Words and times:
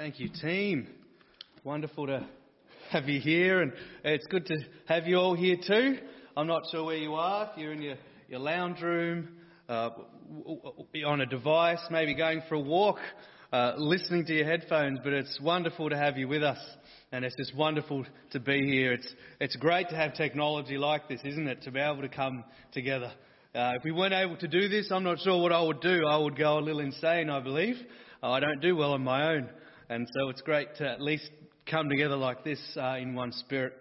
Thank 0.00 0.18
you, 0.18 0.30
team. 0.30 0.86
Wonderful 1.62 2.06
to 2.06 2.26
have 2.88 3.06
you 3.06 3.20
here, 3.20 3.60
and 3.60 3.70
it's 4.02 4.26
good 4.28 4.46
to 4.46 4.56
have 4.86 5.06
you 5.06 5.16
all 5.16 5.34
here 5.34 5.56
too. 5.56 5.98
I'm 6.38 6.46
not 6.46 6.62
sure 6.70 6.86
where 6.86 6.96
you 6.96 7.12
are, 7.12 7.50
if 7.52 7.58
you're 7.58 7.74
in 7.74 7.82
your, 7.82 7.96
your 8.26 8.38
lounge 8.40 8.80
room, 8.80 9.28
uh, 9.68 9.90
on 11.04 11.20
a 11.20 11.26
device, 11.26 11.80
maybe 11.90 12.14
going 12.14 12.40
for 12.48 12.54
a 12.54 12.60
walk, 12.60 12.96
uh, 13.52 13.74
listening 13.76 14.24
to 14.24 14.32
your 14.32 14.46
headphones, 14.46 15.00
but 15.04 15.12
it's 15.12 15.38
wonderful 15.42 15.90
to 15.90 15.98
have 15.98 16.16
you 16.16 16.28
with 16.28 16.42
us. 16.42 16.56
And 17.12 17.22
it's 17.22 17.36
just 17.36 17.54
wonderful 17.54 18.06
to 18.30 18.40
be 18.40 18.72
here. 18.72 18.94
It's, 18.94 19.14
it's 19.38 19.56
great 19.56 19.90
to 19.90 19.96
have 19.96 20.14
technology 20.14 20.78
like 20.78 21.10
this, 21.10 21.20
isn't 21.26 21.46
it? 21.46 21.60
To 21.64 21.70
be 21.70 21.78
able 21.78 22.00
to 22.00 22.08
come 22.08 22.44
together. 22.72 23.12
Uh, 23.54 23.72
if 23.76 23.84
we 23.84 23.92
weren't 23.92 24.14
able 24.14 24.38
to 24.38 24.48
do 24.48 24.66
this, 24.70 24.90
I'm 24.90 25.04
not 25.04 25.18
sure 25.18 25.42
what 25.42 25.52
I 25.52 25.60
would 25.60 25.82
do. 25.82 26.06
I 26.08 26.16
would 26.16 26.38
go 26.38 26.58
a 26.58 26.60
little 26.60 26.80
insane, 26.80 27.28
I 27.28 27.40
believe. 27.40 27.76
I 28.22 28.40
don't 28.40 28.60
do 28.60 28.76
well 28.76 28.92
on 28.92 29.04
my 29.04 29.34
own. 29.34 29.50
And 29.90 30.08
so 30.14 30.28
it's 30.28 30.40
great 30.40 30.76
to 30.76 30.88
at 30.88 31.00
least 31.00 31.28
come 31.68 31.88
together 31.88 32.14
like 32.14 32.44
this 32.44 32.60
uh, 32.76 32.94
in 33.00 33.12
one 33.16 33.32
spirit. 33.32 33.72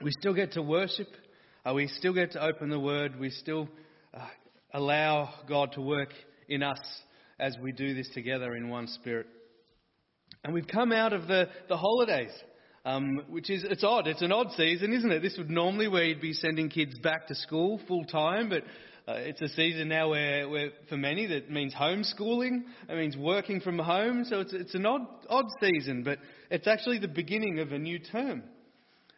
We 0.00 0.10
still 0.18 0.32
get 0.32 0.52
to 0.52 0.62
worship. 0.62 1.08
Uh, 1.66 1.74
we 1.74 1.86
still 1.86 2.14
get 2.14 2.32
to 2.32 2.42
open 2.42 2.70
the 2.70 2.80
Word. 2.80 3.20
We 3.20 3.28
still 3.28 3.68
uh, 4.14 4.26
allow 4.72 5.34
God 5.46 5.72
to 5.72 5.82
work 5.82 6.14
in 6.48 6.62
us 6.62 6.80
as 7.38 7.54
we 7.62 7.72
do 7.72 7.92
this 7.94 8.08
together 8.14 8.56
in 8.56 8.70
one 8.70 8.86
spirit. 8.86 9.26
And 10.44 10.54
we've 10.54 10.66
come 10.66 10.92
out 10.92 11.12
of 11.12 11.28
the, 11.28 11.50
the 11.68 11.76
holidays, 11.76 12.32
um, 12.86 13.20
which 13.28 13.50
is, 13.50 13.64
it's 13.64 13.84
odd. 13.84 14.06
It's 14.06 14.22
an 14.22 14.32
odd 14.32 14.52
season, 14.56 14.94
isn't 14.94 15.12
it? 15.12 15.20
This 15.20 15.36
would 15.36 15.50
normally 15.50 15.88
where 15.88 16.04
you'd 16.04 16.22
be 16.22 16.32
sending 16.32 16.70
kids 16.70 16.98
back 17.00 17.26
to 17.26 17.34
school 17.34 17.82
full 17.86 18.04
time, 18.04 18.48
but 18.48 18.62
uh, 19.08 19.14
it's 19.20 19.40
a 19.40 19.48
season 19.48 19.88
now 19.88 20.10
where, 20.10 20.46
where, 20.50 20.70
for 20.90 20.98
many, 20.98 21.24
that 21.26 21.50
means 21.50 21.72
homeschooling. 21.72 22.64
It 22.90 22.94
means 22.94 23.16
working 23.16 23.58
from 23.58 23.78
home. 23.78 24.24
So 24.28 24.40
it's, 24.40 24.52
it's 24.52 24.74
an 24.74 24.84
odd, 24.84 25.06
odd 25.30 25.46
season, 25.62 26.02
but 26.02 26.18
it's 26.50 26.66
actually 26.66 26.98
the 26.98 27.08
beginning 27.08 27.58
of 27.58 27.72
a 27.72 27.78
new 27.78 27.98
term. 27.98 28.42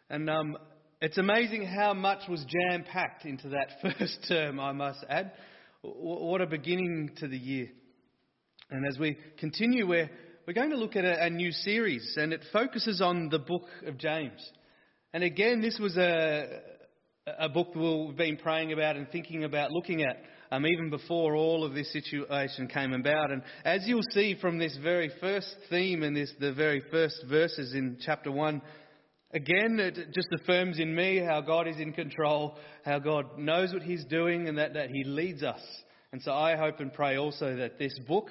And 0.09 0.29
um, 0.29 0.57
it's 1.01 1.17
amazing 1.17 1.65
how 1.65 1.93
much 1.93 2.29
was 2.29 2.45
jam 2.47 2.85
packed 2.85 3.25
into 3.25 3.49
that 3.49 3.67
first 3.81 4.25
term, 4.29 4.61
I 4.61 4.71
must 4.71 5.03
add. 5.09 5.33
What 5.81 6.39
a 6.39 6.47
beginning 6.47 7.11
to 7.17 7.27
the 7.27 7.37
year. 7.37 7.67
And 8.69 8.87
as 8.87 8.97
we 8.97 9.17
continue, 9.39 9.85
we're, 9.85 10.09
we're 10.47 10.53
going 10.53 10.69
to 10.69 10.77
look 10.77 10.95
at 10.95 11.03
a, 11.03 11.25
a 11.25 11.29
new 11.29 11.51
series, 11.51 12.15
and 12.15 12.31
it 12.31 12.45
focuses 12.53 13.01
on 13.01 13.27
the 13.27 13.39
book 13.39 13.67
of 13.85 13.97
James. 13.97 14.41
And 15.13 15.21
again, 15.21 15.59
this 15.59 15.77
was 15.79 15.97
a, 15.97 16.61
a 17.27 17.49
book 17.49 17.75
we've 17.75 18.17
been 18.17 18.37
praying 18.37 18.73
about 18.73 18.95
and 18.95 19.07
thinking 19.11 19.43
about 19.43 19.71
looking 19.71 20.01
at 20.01 20.23
um, 20.51 20.65
even 20.65 20.89
before 20.89 21.35
all 21.35 21.63
of 21.63 21.73
this 21.73 21.93
situation 21.93 22.67
came 22.67 22.93
about. 22.93 23.31
And 23.31 23.43
as 23.63 23.83
you'll 23.85 24.01
see 24.11 24.35
from 24.41 24.57
this 24.57 24.75
very 24.81 25.11
first 25.21 25.55
theme 25.69 26.01
and 26.01 26.15
this, 26.15 26.33
the 26.39 26.51
very 26.51 26.81
first 26.89 27.23
verses 27.29 27.75
in 27.75 27.97
chapter 28.01 28.31
1, 28.31 28.59
again, 29.33 29.79
it 29.79 30.13
just 30.15 30.29
affirms 30.33 30.79
in 30.79 30.95
me 30.95 31.19
how 31.19 31.41
God 31.41 31.67
is 31.67 31.77
in 31.77 31.93
control, 31.93 32.57
how 32.83 32.97
God 32.97 33.37
knows 33.37 33.71
what 33.71 33.83
He's 33.83 34.03
doing, 34.05 34.47
and 34.47 34.57
that, 34.57 34.73
that 34.73 34.89
He 34.89 35.03
leads 35.03 35.43
us. 35.43 35.61
And 36.11 36.23
so 36.23 36.33
I 36.33 36.55
hope 36.57 36.79
and 36.79 36.91
pray 36.91 37.17
also 37.17 37.55
that 37.57 37.77
this 37.77 37.97
book, 38.07 38.29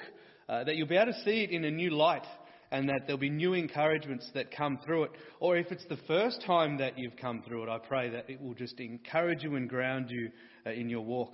uh, 0.49 0.65
that 0.65 0.75
you'll 0.75 0.89
be 0.89 0.97
able 0.97 1.13
to 1.13 1.25
see 1.25 1.45
it 1.45 1.51
in 1.51 1.65
a 1.65 1.71
new 1.71 1.91
light 1.91 2.27
and 2.73 2.89
that 2.89 3.03
there'll 3.07 3.19
be 3.19 3.31
new 3.31 3.55
encouragements 3.55 4.29
that 4.35 4.55
come 4.55 4.79
through 4.85 5.05
it. 5.05 5.11
Or 5.41 5.57
if 5.57 5.73
it's 5.73 5.85
the 5.87 5.99
first 6.07 6.43
time 6.47 6.79
that 6.79 6.99
you've 6.99 7.17
come 7.17 7.43
through 7.43 7.65
it, 7.65 7.69
I 7.69 7.79
pray 7.79 8.11
that 8.11 8.31
it 8.31 8.41
will 8.41 8.55
just 8.55 8.79
encourage 8.79 9.43
you 9.43 9.57
and 9.57 9.69
ground 9.69 10.11
you 10.11 10.31
uh, 10.67 10.71
in 10.71 10.89
your 10.89 11.03
walk. 11.03 11.33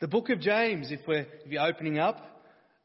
The 0.00 0.08
book 0.08 0.30
of 0.30 0.40
James, 0.40 0.90
if, 0.90 1.00
we're, 1.06 1.26
if 1.44 1.50
you're 1.50 1.66
opening 1.66 1.98
up, 1.98 2.18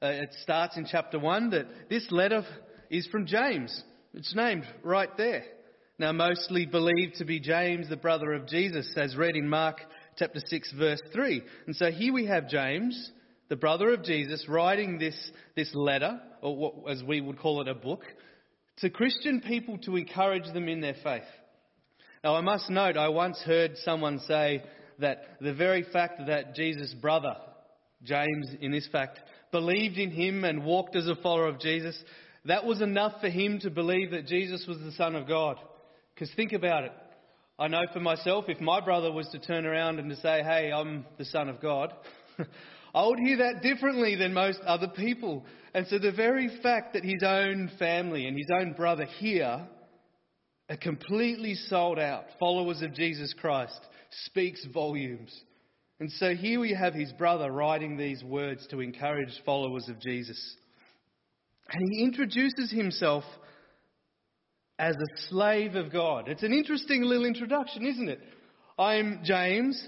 uh, 0.01 0.07
it 0.07 0.33
starts 0.41 0.77
in 0.77 0.87
chapter 0.89 1.19
1 1.19 1.49
that 1.51 1.89
this 1.89 2.07
letter 2.11 2.45
is 2.89 3.05
from 3.07 3.25
James. 3.25 3.83
It's 4.13 4.33
named 4.35 4.65
right 4.83 5.15
there. 5.17 5.43
Now, 5.99 6.13
mostly 6.13 6.65
believed 6.65 7.15
to 7.15 7.25
be 7.25 7.41
James, 7.41 7.89
the 7.89 7.97
brother 7.97 8.31
of 8.31 8.47
Jesus, 8.47 8.89
as 8.95 9.17
read 9.17 9.35
in 9.35 9.49
Mark 9.49 9.81
chapter 10.17 10.39
6, 10.43 10.73
verse 10.77 11.01
3. 11.11 11.43
And 11.67 11.75
so 11.75 11.91
here 11.91 12.13
we 12.13 12.25
have 12.25 12.47
James, 12.47 13.11
the 13.49 13.55
brother 13.55 13.93
of 13.93 14.03
Jesus, 14.03 14.45
writing 14.47 14.99
this, 14.99 15.15
this 15.55 15.73
letter, 15.73 16.19
or 16.41 16.55
what, 16.55 16.73
as 16.89 17.03
we 17.03 17.19
would 17.19 17.39
call 17.39 17.61
it, 17.61 17.67
a 17.67 17.73
book, 17.73 18.03
to 18.77 18.89
Christian 18.89 19.41
people 19.41 19.77
to 19.79 19.97
encourage 19.97 20.51
them 20.53 20.69
in 20.69 20.81
their 20.81 20.95
faith. 21.03 21.23
Now, 22.23 22.35
I 22.35 22.41
must 22.41 22.69
note, 22.69 22.95
I 22.95 23.09
once 23.09 23.39
heard 23.39 23.75
someone 23.83 24.19
say 24.19 24.63
that 24.99 25.23
the 25.41 25.53
very 25.53 25.83
fact 25.91 26.21
that 26.27 26.55
Jesus' 26.55 26.93
brother, 26.93 27.35
James 28.03 28.49
in 28.61 28.71
this 28.71 28.87
fact, 28.91 29.19
believed 29.51 29.97
in 29.97 30.11
him 30.11 30.43
and 30.43 30.63
walked 30.63 30.95
as 30.95 31.07
a 31.07 31.15
follower 31.15 31.47
of 31.47 31.59
Jesus, 31.59 32.01
that 32.45 32.65
was 32.65 32.81
enough 32.81 33.13
for 33.19 33.29
him 33.29 33.59
to 33.61 33.69
believe 33.69 34.11
that 34.11 34.27
Jesus 34.27 34.65
was 34.67 34.79
the 34.79 34.91
Son 34.91 35.15
of 35.15 35.27
God. 35.27 35.57
Because 36.13 36.33
think 36.35 36.53
about 36.53 36.83
it. 36.83 36.91
I 37.57 37.67
know 37.67 37.81
for 37.91 37.99
myself, 37.99 38.45
if 38.47 38.61
my 38.61 38.79
brother 38.79 39.11
was 39.11 39.27
to 39.29 39.39
turn 39.39 39.65
around 39.65 39.99
and 39.99 40.09
to 40.09 40.15
say, 40.17 40.41
hey, 40.43 40.71
I'm 40.73 41.05
the 41.17 41.25
Son 41.25 41.49
of 41.49 41.61
God, 41.61 41.93
I 42.93 43.05
would 43.05 43.19
hear 43.19 43.37
that 43.37 43.61
differently 43.61 44.15
than 44.15 44.33
most 44.33 44.59
other 44.65 44.87
people. 44.87 45.45
And 45.73 45.85
so 45.87 45.99
the 45.99 46.11
very 46.11 46.49
fact 46.63 46.93
that 46.93 47.03
his 47.03 47.21
own 47.23 47.71
family 47.77 48.27
and 48.27 48.37
his 48.37 48.49
own 48.53 48.73
brother 48.73 49.05
here 49.05 49.67
are 50.69 50.77
completely 50.77 51.55
sold 51.55 51.99
out 51.99 52.25
followers 52.39 52.81
of 52.81 52.93
Jesus 52.93 53.33
Christ 53.39 53.79
speaks 54.25 54.65
volumes. 54.73 55.33
And 55.99 56.11
so 56.13 56.33
here 56.33 56.59
we 56.59 56.73
have 56.73 56.93
his 56.93 57.11
brother 57.13 57.51
writing 57.51 57.97
these 57.97 58.23
words 58.23 58.65
to 58.67 58.79
encourage 58.79 59.41
followers 59.45 59.87
of 59.89 59.99
Jesus. 59.99 60.55
And 61.71 61.83
he 61.91 62.03
introduces 62.03 62.71
himself 62.71 63.23
as 64.79 64.95
a 64.95 65.17
slave 65.29 65.75
of 65.75 65.91
God. 65.91 66.29
It's 66.29 66.43
an 66.43 66.53
interesting 66.53 67.03
little 67.03 67.25
introduction, 67.25 67.85
isn't 67.85 68.09
it? 68.09 68.21
I'm 68.79 69.19
James, 69.23 69.85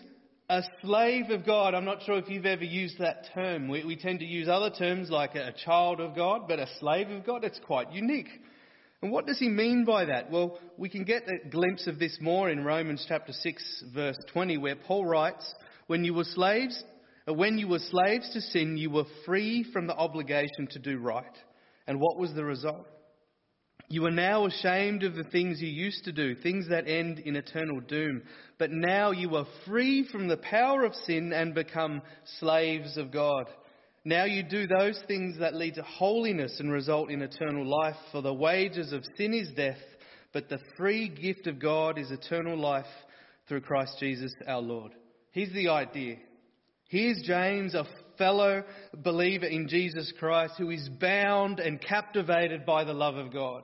a 0.51 0.63
slave 0.81 1.29
of 1.29 1.45
God. 1.45 1.73
I'm 1.73 1.85
not 1.85 2.03
sure 2.03 2.17
if 2.17 2.28
you've 2.28 2.45
ever 2.45 2.66
used 2.66 3.00
that 3.00 3.29
term. 3.34 3.69
We, 3.69 3.85
we 3.85 3.95
tend 3.95 4.19
to 4.19 4.25
use 4.25 4.50
other 4.50 4.69
terms 4.69 5.09
like 5.09 5.34
a, 5.35 5.47
a 5.47 5.53
child 5.53 6.01
of 6.01 6.13
God, 6.13 6.41
but 6.45 6.59
a 6.59 6.67
slave 6.81 7.09
of 7.09 7.25
God, 7.25 7.45
it's 7.45 7.59
quite 7.66 7.89
unique. 7.94 8.28
And 9.01 9.13
what 9.13 9.25
does 9.25 9.40
he 9.40 9.47
mean 9.47 9.85
by 9.85 10.03
that? 10.03 10.29
Well, 10.29 10.59
we 10.78 10.90
can 10.90 11.06
get 11.06 11.23
a 11.23 11.47
glimpse 11.47 11.88
of 11.88 12.00
this 12.00 12.17
more 12.19 12.50
in 12.50 12.66
Romans 12.66 13.06
chapter 13.07 13.31
6 13.31 13.84
verse 13.95 14.17
20 14.34 14.57
where 14.57 14.75
Paul 14.75 15.06
writes, 15.06 15.56
when 15.88 16.03
you 16.03 16.13
were 16.13 16.25
slaves, 16.25 16.84
uh, 17.29 17.34
when 17.34 17.57
you 17.57 17.69
were 17.69 17.79
slaves 17.79 18.29
to 18.34 18.41
sin, 18.41 18.75
you 18.75 18.90
were 18.90 19.06
free 19.25 19.66
from 19.72 19.88
the 19.88 19.95
obligation 19.95 20.67
to 20.72 20.79
do 20.79 20.97
right. 20.97 21.23
And 21.88 21.97
what 21.97 22.19
was 22.19 22.34
the 22.34 22.44
result? 22.44 22.88
You 23.91 24.06
are 24.06 24.12
now 24.12 24.46
ashamed 24.46 25.03
of 25.03 25.16
the 25.16 25.25
things 25.25 25.62
you 25.62 25.68
used 25.68 26.06
to 26.06 26.13
do, 26.13 26.34
things 26.34 26.69
that 26.69 26.88
end 26.88 27.19
in 27.19 27.35
eternal 27.35 27.81
doom. 27.81 28.22
But 28.57 28.72
now 28.72 29.12
you 29.12 29.35
are 29.35 29.46
free 29.68 30.07
from 30.09 30.29
the 30.29 30.38
power 30.38 30.85
of 30.85 30.96
sin 30.96 31.34
and 31.34 31.53
become 31.53 32.02
slaves 32.40 32.96
of 32.96 33.12
God. 33.12 33.47
Now 34.06 34.24
you 34.24 34.44
do 34.44 34.66
those 34.66 34.97
things 35.09 35.40
that 35.40 35.56
lead 35.56 35.75
to 35.75 35.84
holiness 35.84 36.57
and 36.62 36.72
result 36.72 37.12
in 37.12 37.22
eternal 37.22 37.66
life. 37.66 37.97
For 38.13 38.22
the 38.22 38.34
wages 38.34 38.94
of 38.94 39.03
sin 39.18 39.34
is 39.34 39.50
death, 39.57 39.84
but 40.31 40.47
the 40.47 40.62
free 40.78 41.09
gift 41.09 41.47
of 41.47 41.59
God 41.59 42.00
is 42.00 42.12
eternal 42.12 42.58
life 42.58 42.85
through 43.50 43.59
Christ 43.59 43.97
Jesus 44.00 44.34
our 44.47 44.62
Lord. 44.62 44.94
Here's 45.31 45.52
the 45.52 45.68
idea. 45.68 46.16
Here's 46.88 47.22
James, 47.23 47.75
a 47.75 47.85
fellow 48.18 48.63
believer 49.03 49.47
in 49.47 49.68
Jesus 49.68 50.13
Christ 50.18 50.53
who 50.58 50.69
is 50.69 50.88
bound 50.88 51.59
and 51.59 51.81
captivated 51.81 52.66
by 52.66 52.85
the 52.85 52.94
love 52.94 53.18
of 53.18 53.34
God 53.34 53.63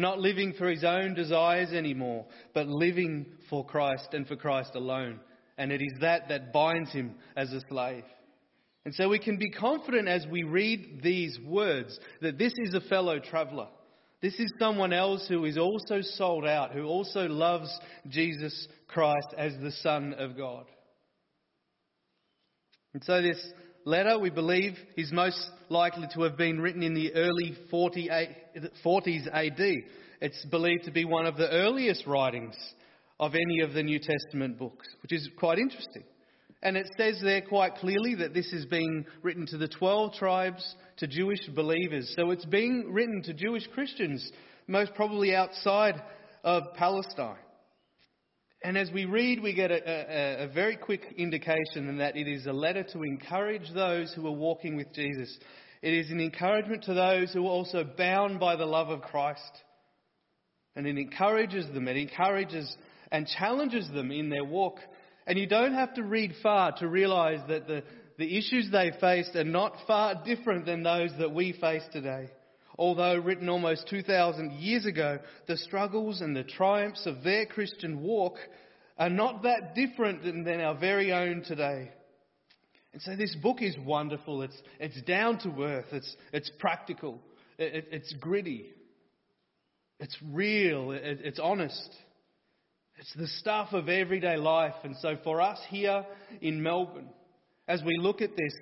not 0.00 0.18
living 0.20 0.54
for 0.54 0.68
his 0.68 0.84
own 0.84 1.14
desires 1.14 1.72
anymore, 1.72 2.26
but 2.54 2.66
living 2.66 3.26
for 3.48 3.64
Christ 3.64 4.08
and 4.12 4.26
for 4.26 4.36
Christ 4.36 4.72
alone. 4.74 5.20
And 5.56 5.72
it 5.72 5.82
is 5.82 6.00
that 6.00 6.28
that 6.28 6.52
binds 6.52 6.90
him 6.92 7.14
as 7.36 7.52
a 7.52 7.60
slave. 7.68 8.04
And 8.84 8.94
so 8.94 9.08
we 9.08 9.18
can 9.18 9.36
be 9.36 9.50
confident 9.50 10.08
as 10.08 10.26
we 10.26 10.44
read 10.44 11.00
these 11.02 11.38
words 11.44 11.98
that 12.22 12.38
this 12.38 12.54
is 12.56 12.74
a 12.74 12.80
fellow 12.88 13.18
traveller. 13.18 13.68
This 14.20 14.34
is 14.40 14.52
someone 14.58 14.92
else 14.92 15.26
who 15.28 15.44
is 15.44 15.58
also 15.58 16.00
sold 16.00 16.44
out, 16.44 16.72
who 16.72 16.84
also 16.84 17.28
loves 17.28 17.70
Jesus 18.08 18.66
Christ 18.88 19.28
as 19.36 19.52
the 19.60 19.72
Son 19.82 20.14
of 20.14 20.36
God. 20.36 20.64
And 22.94 23.04
so 23.04 23.22
this 23.22 23.38
letter, 23.88 24.18
we 24.18 24.30
believe, 24.30 24.76
is 24.96 25.10
most 25.12 25.50
likely 25.70 26.06
to 26.14 26.22
have 26.22 26.36
been 26.36 26.60
written 26.60 26.82
in 26.82 26.94
the 26.94 27.14
early 27.14 27.56
40s 27.72 29.28
AD. 29.32 29.60
It's 30.20 30.44
believed 30.44 30.84
to 30.84 30.90
be 30.90 31.04
one 31.04 31.26
of 31.26 31.36
the 31.36 31.48
earliest 31.48 32.06
writings 32.06 32.54
of 33.18 33.34
any 33.34 33.60
of 33.60 33.72
the 33.72 33.82
New 33.82 33.98
Testament 33.98 34.58
books, 34.58 34.86
which 35.02 35.12
is 35.12 35.28
quite 35.38 35.58
interesting. 35.58 36.04
And 36.62 36.76
it 36.76 36.86
says 36.98 37.18
there 37.22 37.40
quite 37.40 37.76
clearly 37.76 38.14
that 38.16 38.34
this 38.34 38.52
is 38.52 38.66
being 38.66 39.06
written 39.22 39.46
to 39.46 39.56
the 39.56 39.68
12 39.68 40.14
tribes, 40.14 40.74
to 40.98 41.06
Jewish 41.06 41.48
believers. 41.54 42.12
So 42.16 42.30
it's 42.30 42.44
being 42.44 42.92
written 42.92 43.22
to 43.22 43.32
Jewish 43.32 43.66
Christians, 43.68 44.30
most 44.66 44.92
probably 44.94 45.34
outside 45.34 46.02
of 46.44 46.74
Palestine. 46.74 47.36
And 48.62 48.76
as 48.76 48.90
we 48.90 49.04
read, 49.04 49.40
we 49.40 49.54
get 49.54 49.70
a, 49.70 49.76
a, 49.76 50.44
a, 50.44 50.48
very 50.48 50.76
quick 50.76 51.14
indication 51.16 51.96
that 51.98 52.16
it 52.16 52.26
is 52.26 52.46
a 52.46 52.52
letter 52.52 52.82
to 52.92 53.04
encourage 53.04 53.72
those 53.72 54.12
who 54.14 54.26
are 54.26 54.32
walking 54.32 54.74
with 54.74 54.92
Jesus. 54.92 55.36
It 55.80 55.94
is 55.94 56.10
an 56.10 56.20
encouragement 56.20 56.82
to 56.84 56.94
those 56.94 57.32
who 57.32 57.46
are 57.46 57.50
also 57.50 57.84
bound 57.84 58.40
by 58.40 58.56
the 58.56 58.66
love 58.66 58.88
of 58.88 59.02
Christ. 59.02 59.62
And 60.74 60.86
it 60.88 60.98
encourages 60.98 61.72
them, 61.72 61.86
it 61.86 61.96
encourages 61.96 62.76
and 63.12 63.28
challenges 63.38 63.88
them 63.90 64.10
in 64.10 64.28
their 64.28 64.44
walk. 64.44 64.78
And 65.26 65.38
you 65.38 65.46
don't 65.46 65.74
have 65.74 65.94
to 65.94 66.02
read 66.02 66.34
far 66.42 66.72
to 66.78 66.88
realize 66.88 67.40
that 67.48 67.68
the, 67.68 67.84
the 68.18 68.36
issues 68.38 68.70
they 68.72 68.90
faced 69.00 69.36
are 69.36 69.44
not 69.44 69.76
far 69.86 70.20
different 70.24 70.66
than 70.66 70.82
those 70.82 71.10
that 71.18 71.32
we 71.32 71.52
face 71.52 71.84
today. 71.92 72.28
Although 72.78 73.18
written 73.18 73.48
almost 73.48 73.88
2,000 73.88 74.52
years 74.52 74.86
ago, 74.86 75.18
the 75.48 75.56
struggles 75.56 76.20
and 76.20 76.34
the 76.34 76.44
triumphs 76.44 77.06
of 77.06 77.24
their 77.24 77.44
Christian 77.44 78.00
walk 78.00 78.36
are 78.96 79.10
not 79.10 79.42
that 79.42 79.74
different 79.74 80.22
than, 80.22 80.60
our 80.60 80.76
very 80.76 81.12
own 81.12 81.42
today. 81.42 81.90
And 82.92 83.02
so 83.02 83.16
this 83.16 83.34
book 83.42 83.62
is 83.62 83.76
wonderful. 83.84 84.42
It's, 84.42 84.56
it's 84.78 85.02
down 85.02 85.38
to 85.40 85.62
earth. 85.62 85.86
It's, 85.90 86.16
it's 86.32 86.50
practical. 86.60 87.20
It, 87.58 87.88
it's 87.90 88.12
gritty. 88.14 88.66
It's 89.98 90.16
real. 90.32 90.92
It, 90.92 91.02
it's 91.24 91.40
honest. 91.40 91.90
It's 92.96 93.12
the 93.14 93.26
stuff 93.26 93.72
of 93.72 93.88
everyday 93.88 94.36
life. 94.36 94.74
And 94.84 94.96
so 95.00 95.16
for 95.24 95.40
us 95.40 95.58
here 95.68 96.04
in 96.40 96.62
Melbourne, 96.62 97.08
as 97.66 97.82
we 97.84 97.98
look 97.98 98.22
at 98.22 98.36
this, 98.36 98.54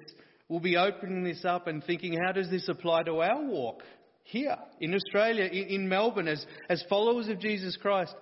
we'll 0.49 0.61
be 0.61 0.77
opening 0.77 1.23
this 1.23 1.45
up 1.45 1.67
and 1.67 1.85
thinking, 1.85 2.19
how 2.25 2.33
does 2.33 2.51
this 2.51 2.69
apply 2.69 3.05
to 3.05 3.21
our 3.21 3.45
walk 3.45 3.83
here 4.27 4.57
in 4.81 4.93
Australia, 4.93 5.45
in, 5.45 5.89
Melbourne, 5.89 6.27
as, 6.27 6.45
as 6.69 6.85
followers 6.89 7.29
of 7.29 7.39
Jesus 7.39 7.77
Christ? 7.77 8.15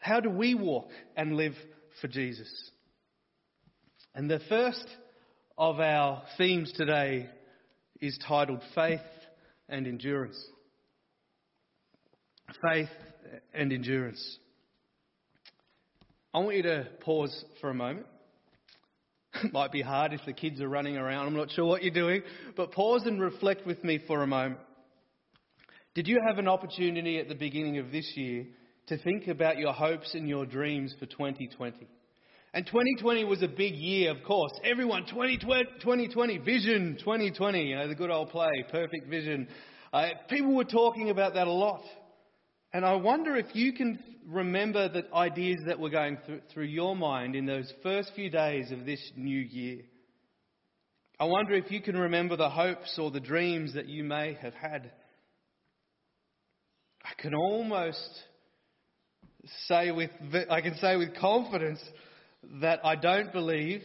How 0.00 0.18
do 0.18 0.28
we 0.28 0.54
walk 0.54 0.88
and 1.16 1.36
live 1.36 1.54
for 2.00 2.08
Jesus? 2.08 2.48
And 4.14 4.28
the 4.28 4.40
first 4.48 4.86
of 5.56 5.78
our 5.78 6.24
themes 6.36 6.72
today 6.74 7.28
is 8.00 8.18
titled 8.26 8.60
Faith 8.74 9.00
and 9.68 9.86
Endurance. 9.86 10.42
Faith 12.68 12.88
and 13.54 13.72
Endurance. 13.72 14.38
I 16.34 16.38
want 16.40 16.56
you 16.56 16.62
to 16.64 16.88
pause 17.00 17.44
for 17.60 17.70
a 17.70 17.74
moment. 17.74 18.06
It 19.44 19.52
might 19.52 19.70
be 19.70 19.82
hard 19.82 20.12
if 20.12 20.22
the 20.26 20.32
kids 20.32 20.60
are 20.60 20.68
running 20.68 20.96
around. 20.96 21.28
I'm 21.28 21.36
not 21.36 21.52
sure 21.52 21.66
what 21.66 21.84
you're 21.84 21.94
doing, 21.94 22.22
but 22.56 22.72
pause 22.72 23.04
and 23.06 23.20
reflect 23.20 23.64
with 23.64 23.84
me 23.84 24.00
for 24.08 24.24
a 24.24 24.26
moment. 24.26 24.58
Did 25.92 26.06
you 26.06 26.20
have 26.24 26.38
an 26.38 26.46
opportunity 26.46 27.18
at 27.18 27.28
the 27.28 27.34
beginning 27.34 27.78
of 27.78 27.90
this 27.90 28.12
year 28.14 28.46
to 28.86 28.98
think 28.98 29.26
about 29.26 29.58
your 29.58 29.72
hopes 29.72 30.14
and 30.14 30.28
your 30.28 30.46
dreams 30.46 30.94
for 31.00 31.06
2020? 31.06 31.88
And 32.54 32.64
2020 32.64 33.24
was 33.24 33.42
a 33.42 33.48
big 33.48 33.74
year, 33.74 34.12
of 34.12 34.22
course. 34.22 34.52
Everyone, 34.62 35.04
2020, 35.06 35.64
2020 35.80 36.38
vision 36.38 36.96
2020, 37.00 37.62
you 37.64 37.74
know, 37.74 37.88
the 37.88 37.96
good 37.96 38.10
old 38.10 38.30
play, 38.30 38.64
perfect 38.70 39.08
vision. 39.08 39.48
Uh, 39.92 40.10
people 40.28 40.54
were 40.54 40.64
talking 40.64 41.10
about 41.10 41.34
that 41.34 41.48
a 41.48 41.52
lot. 41.52 41.82
And 42.72 42.84
I 42.84 42.94
wonder 42.94 43.34
if 43.34 43.46
you 43.54 43.72
can 43.72 43.98
remember 44.28 44.88
the 44.88 45.12
ideas 45.12 45.58
that 45.66 45.80
were 45.80 45.90
going 45.90 46.18
through, 46.24 46.42
through 46.54 46.66
your 46.66 46.94
mind 46.94 47.34
in 47.34 47.46
those 47.46 47.72
first 47.82 48.12
few 48.14 48.30
days 48.30 48.70
of 48.70 48.86
this 48.86 49.00
new 49.16 49.40
year. 49.40 49.82
I 51.18 51.24
wonder 51.24 51.54
if 51.54 51.72
you 51.72 51.80
can 51.80 51.96
remember 51.96 52.36
the 52.36 52.48
hopes 52.48 52.96
or 52.96 53.10
the 53.10 53.18
dreams 53.18 53.74
that 53.74 53.88
you 53.88 54.04
may 54.04 54.34
have 54.40 54.54
had. 54.54 54.92
I 57.04 57.20
can 57.20 57.34
almost 57.34 58.20
say 59.66 59.90
with, 59.90 60.10
I 60.50 60.60
can 60.60 60.76
say 60.76 60.96
with 60.96 61.16
confidence 61.16 61.80
that 62.60 62.80
I 62.84 62.96
don't 62.96 63.32
believe 63.32 63.82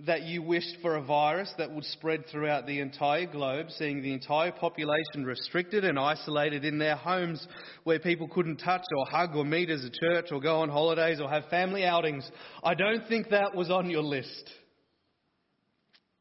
that 0.00 0.22
you 0.22 0.42
wished 0.42 0.76
for 0.82 0.96
a 0.96 1.02
virus 1.02 1.50
that 1.56 1.70
would 1.70 1.84
spread 1.84 2.24
throughout 2.30 2.66
the 2.66 2.80
entire 2.80 3.24
globe, 3.24 3.68
seeing 3.70 4.02
the 4.02 4.12
entire 4.12 4.52
population 4.52 5.24
restricted 5.24 5.84
and 5.84 5.98
isolated 5.98 6.66
in 6.66 6.78
their 6.78 6.96
homes 6.96 7.46
where 7.84 7.98
people 7.98 8.28
couldn't 8.28 8.58
touch 8.58 8.82
or 8.94 9.06
hug 9.06 9.34
or 9.34 9.44
meet 9.44 9.70
as 9.70 9.84
a 9.84 9.90
church 9.90 10.26
or 10.30 10.40
go 10.40 10.60
on 10.60 10.68
holidays 10.68 11.18
or 11.18 11.30
have 11.30 11.46
family 11.48 11.84
outings. 11.84 12.30
I 12.62 12.74
don't 12.74 13.08
think 13.08 13.30
that 13.30 13.54
was 13.54 13.70
on 13.70 13.88
your 13.88 14.02
list. 14.02 14.50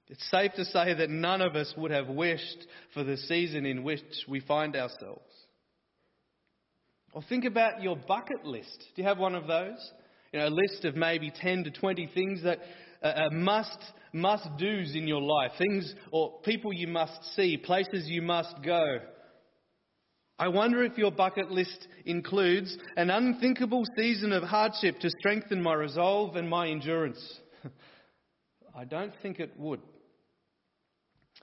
It's 0.08 0.30
safe 0.31 0.54
to 0.54 0.64
say 0.64 0.94
that 0.94 1.10
none 1.10 1.42
of 1.42 1.56
us 1.56 1.74
would 1.76 1.92
have 1.92 2.08
wished 2.08 2.66
for 2.94 3.04
the 3.04 3.18
season 3.18 3.66
in 3.66 3.84
which 3.84 4.04
we 4.30 4.40
find 4.40 4.78
ourselves. 4.78 5.35
Or 7.16 7.24
think 7.24 7.46
about 7.46 7.82
your 7.82 7.96
bucket 7.96 8.46
list. 8.46 8.86
Do 8.96 9.02
you 9.02 9.08
have 9.08 9.18
one 9.18 9.34
of 9.34 9.48
those? 9.48 9.92
you 10.36 10.42
know, 10.42 10.48
a 10.48 10.50
list 10.50 10.84
of 10.84 10.98
maybe 10.98 11.32
10 11.32 11.64
to 11.64 11.72
20 11.72 12.10
things 12.14 12.44
that 12.44 12.60
uh, 13.02 13.30
must 13.32 13.78
must 14.12 14.48
do's 14.58 14.94
in 14.94 15.08
your 15.08 15.22
life, 15.22 15.52
things 15.58 15.94
or 16.12 16.40
people 16.44 16.74
you 16.74 16.88
must 16.88 17.24
see, 17.36 17.56
places 17.56 18.08
you 18.08 18.22
must 18.22 18.54
go. 18.62 18.84
I 20.38 20.50
wonder 20.50 20.84
if 20.84 20.98
your 20.98 21.12
bucket 21.12 21.52
list 21.52 21.88
includes 22.06 22.78
an 22.98 23.10
unthinkable 23.10 23.84
season 23.98 24.34
of 24.34 24.44
hardship 24.44 25.00
to 25.00 25.10
strengthen 25.20 25.62
my 25.62 25.74
resolve 25.74 26.36
and 26.36 26.50
my 26.50 26.68
endurance. 26.68 27.40
I 28.76 28.84
don't 28.84 29.14
think 29.22 29.40
it 29.40 29.54
would. 29.58 29.80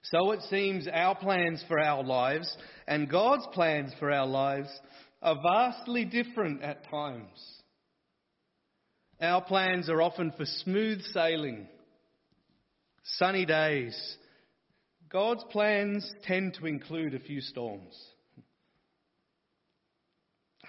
So 0.03 0.33
it 0.33 0.41
seems 0.51 0.87
our 0.93 1.15
plans 1.15 1.65
for 1.67 1.79
our 1.81 2.03
lives 2.03 2.55
and 2.87 3.09
God's 3.09 3.47
plans 3.55 3.93
for 3.99 4.11
our 4.11 4.27
lives 4.27 4.69
are 5.23 5.41
vastly 5.41 6.05
different 6.05 6.63
at 6.63 6.89
times. 6.91 7.63
Our 9.21 9.41
plans 9.41 9.89
are 9.89 10.03
often 10.03 10.33
for 10.37 10.45
smooth 10.45 11.01
sailing, 11.13 11.69
sunny 13.05 13.47
days. 13.47 13.97
God's 15.09 15.45
plans 15.51 16.11
tend 16.25 16.55
to 16.55 16.67
include 16.67 17.15
a 17.15 17.21
few 17.21 17.41
storms. 17.41 17.95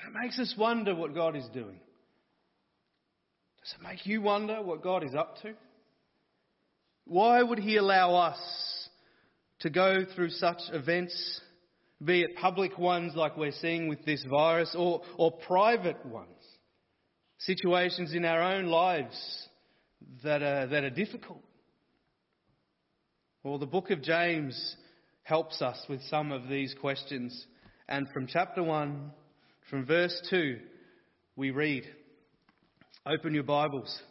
It 0.05 0.21
makes 0.21 0.37
us 0.37 0.53
wonder 0.57 0.93
what 0.93 1.15
God 1.15 1.35
is 1.35 1.47
doing. 1.53 1.79
Does 3.61 3.73
it 3.79 3.83
make 3.83 4.05
you 4.05 4.21
wonder 4.21 4.61
what 4.61 4.83
God 4.83 5.03
is 5.03 5.15
up 5.15 5.37
to? 5.41 5.53
Why 7.05 7.41
would 7.41 7.59
He 7.59 7.77
allow 7.77 8.15
us 8.15 8.39
to 9.61 9.69
go 9.69 10.05
through 10.13 10.31
such 10.31 10.59
events, 10.73 11.41
be 12.03 12.21
it 12.21 12.35
public 12.35 12.77
ones 12.77 13.13
like 13.15 13.37
we're 13.37 13.51
seeing 13.51 13.87
with 13.87 14.03
this 14.05 14.23
virus, 14.29 14.75
or, 14.77 15.01
or 15.17 15.31
private 15.31 16.05
ones? 16.05 16.27
situations 17.45 18.13
in 18.13 18.25
our 18.25 18.41
own 18.41 18.65
lives 18.65 19.47
that 20.23 20.41
are, 20.41 20.67
that 20.67 20.83
are 20.83 20.89
difficult. 20.89 21.43
Well, 23.43 23.57
the 23.57 23.65
book 23.65 23.89
of 23.89 24.01
James 24.01 24.75
helps 25.23 25.61
us 25.61 25.77
with 25.89 26.01
some 26.09 26.31
of 26.31 26.47
these 26.47 26.73
questions. 26.79 27.45
And 27.89 28.07
from 28.13 28.27
chapter 28.27 28.63
1, 28.63 29.11
from 29.69 29.85
verse 29.85 30.15
2, 30.29 30.57
we 31.35 31.51
read. 31.51 31.83
Open 33.05 33.33
your 33.33 33.43
Bibles 33.43 34.01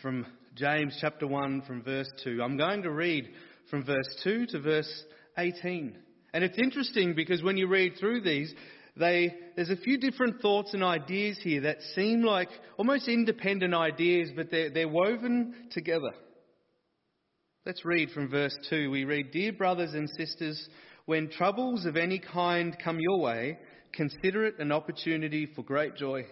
from 0.00 0.26
James 0.54 0.96
chapter 1.00 1.26
1, 1.26 1.62
from 1.66 1.82
verse 1.82 2.10
2. 2.24 2.40
I'm 2.42 2.56
going 2.56 2.82
to 2.82 2.90
read 2.90 3.28
from 3.70 3.84
verse 3.84 4.08
2 4.22 4.46
to 4.46 4.60
verse 4.60 5.04
18. 5.36 5.96
And 6.34 6.42
it's 6.42 6.58
interesting 6.58 7.14
because 7.14 7.44
when 7.44 7.56
you 7.56 7.68
read 7.68 7.94
through 7.98 8.22
these, 8.22 8.52
they, 8.96 9.32
there's 9.54 9.70
a 9.70 9.76
few 9.76 9.98
different 9.98 10.40
thoughts 10.42 10.74
and 10.74 10.82
ideas 10.82 11.38
here 11.40 11.60
that 11.60 11.80
seem 11.94 12.22
like 12.22 12.48
almost 12.76 13.06
independent 13.06 13.72
ideas, 13.72 14.30
but 14.34 14.50
they're, 14.50 14.68
they're 14.68 14.88
woven 14.88 15.54
together. 15.70 16.10
Let's 17.64 17.84
read 17.84 18.10
from 18.10 18.28
verse 18.28 18.56
2. 18.68 18.90
We 18.90 19.04
read, 19.04 19.30
Dear 19.30 19.52
brothers 19.52 19.94
and 19.94 20.10
sisters, 20.10 20.68
when 21.06 21.30
troubles 21.30 21.86
of 21.86 21.96
any 21.96 22.18
kind 22.18 22.76
come 22.82 22.98
your 22.98 23.20
way, 23.20 23.58
consider 23.92 24.44
it 24.44 24.58
an 24.58 24.72
opportunity 24.72 25.46
for 25.46 25.62
great 25.62 25.94
joy. 25.94 26.26